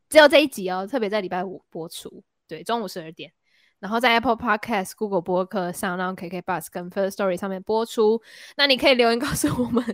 [0.08, 2.22] 只有这一集哦，特别在礼拜五播出。
[2.46, 3.32] 对，中午十二点，
[3.78, 8.22] 然后在 Apple Podcast、Google 播客、SoundOn、KK Bus 跟 First Story 上面播出。
[8.56, 9.84] 那你可以留言告诉我们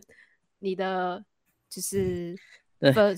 [0.58, 1.24] 你的
[1.68, 2.36] 就是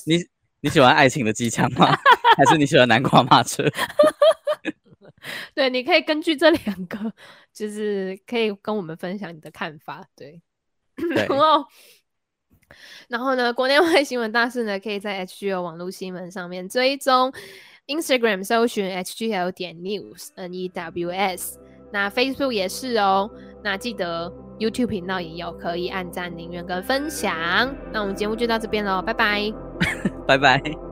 [0.06, 0.16] 你
[0.60, 1.86] 你喜欢爱情的机枪吗？
[2.36, 3.64] 还是你喜欢南瓜马车？
[5.54, 7.12] 对，你可以根据这两个，
[7.52, 10.04] 就是可以跟我们分享你的看法。
[10.16, 10.40] 对，
[10.96, 11.66] 对然后
[13.08, 17.32] 然后呢，国内外新闻大事呢，可以在 HGO 网络新闻上面追踪。
[17.88, 21.58] Instagram 搜寻 HGL 点 News N E W S，
[21.92, 23.30] 那 Facebook 也是哦。
[23.64, 27.34] 那记得 YouTube 频道也有，可以按赞、订阅跟分享。
[27.92, 29.52] 那我们节目就到这边喽，拜拜，
[30.26, 30.91] 拜拜。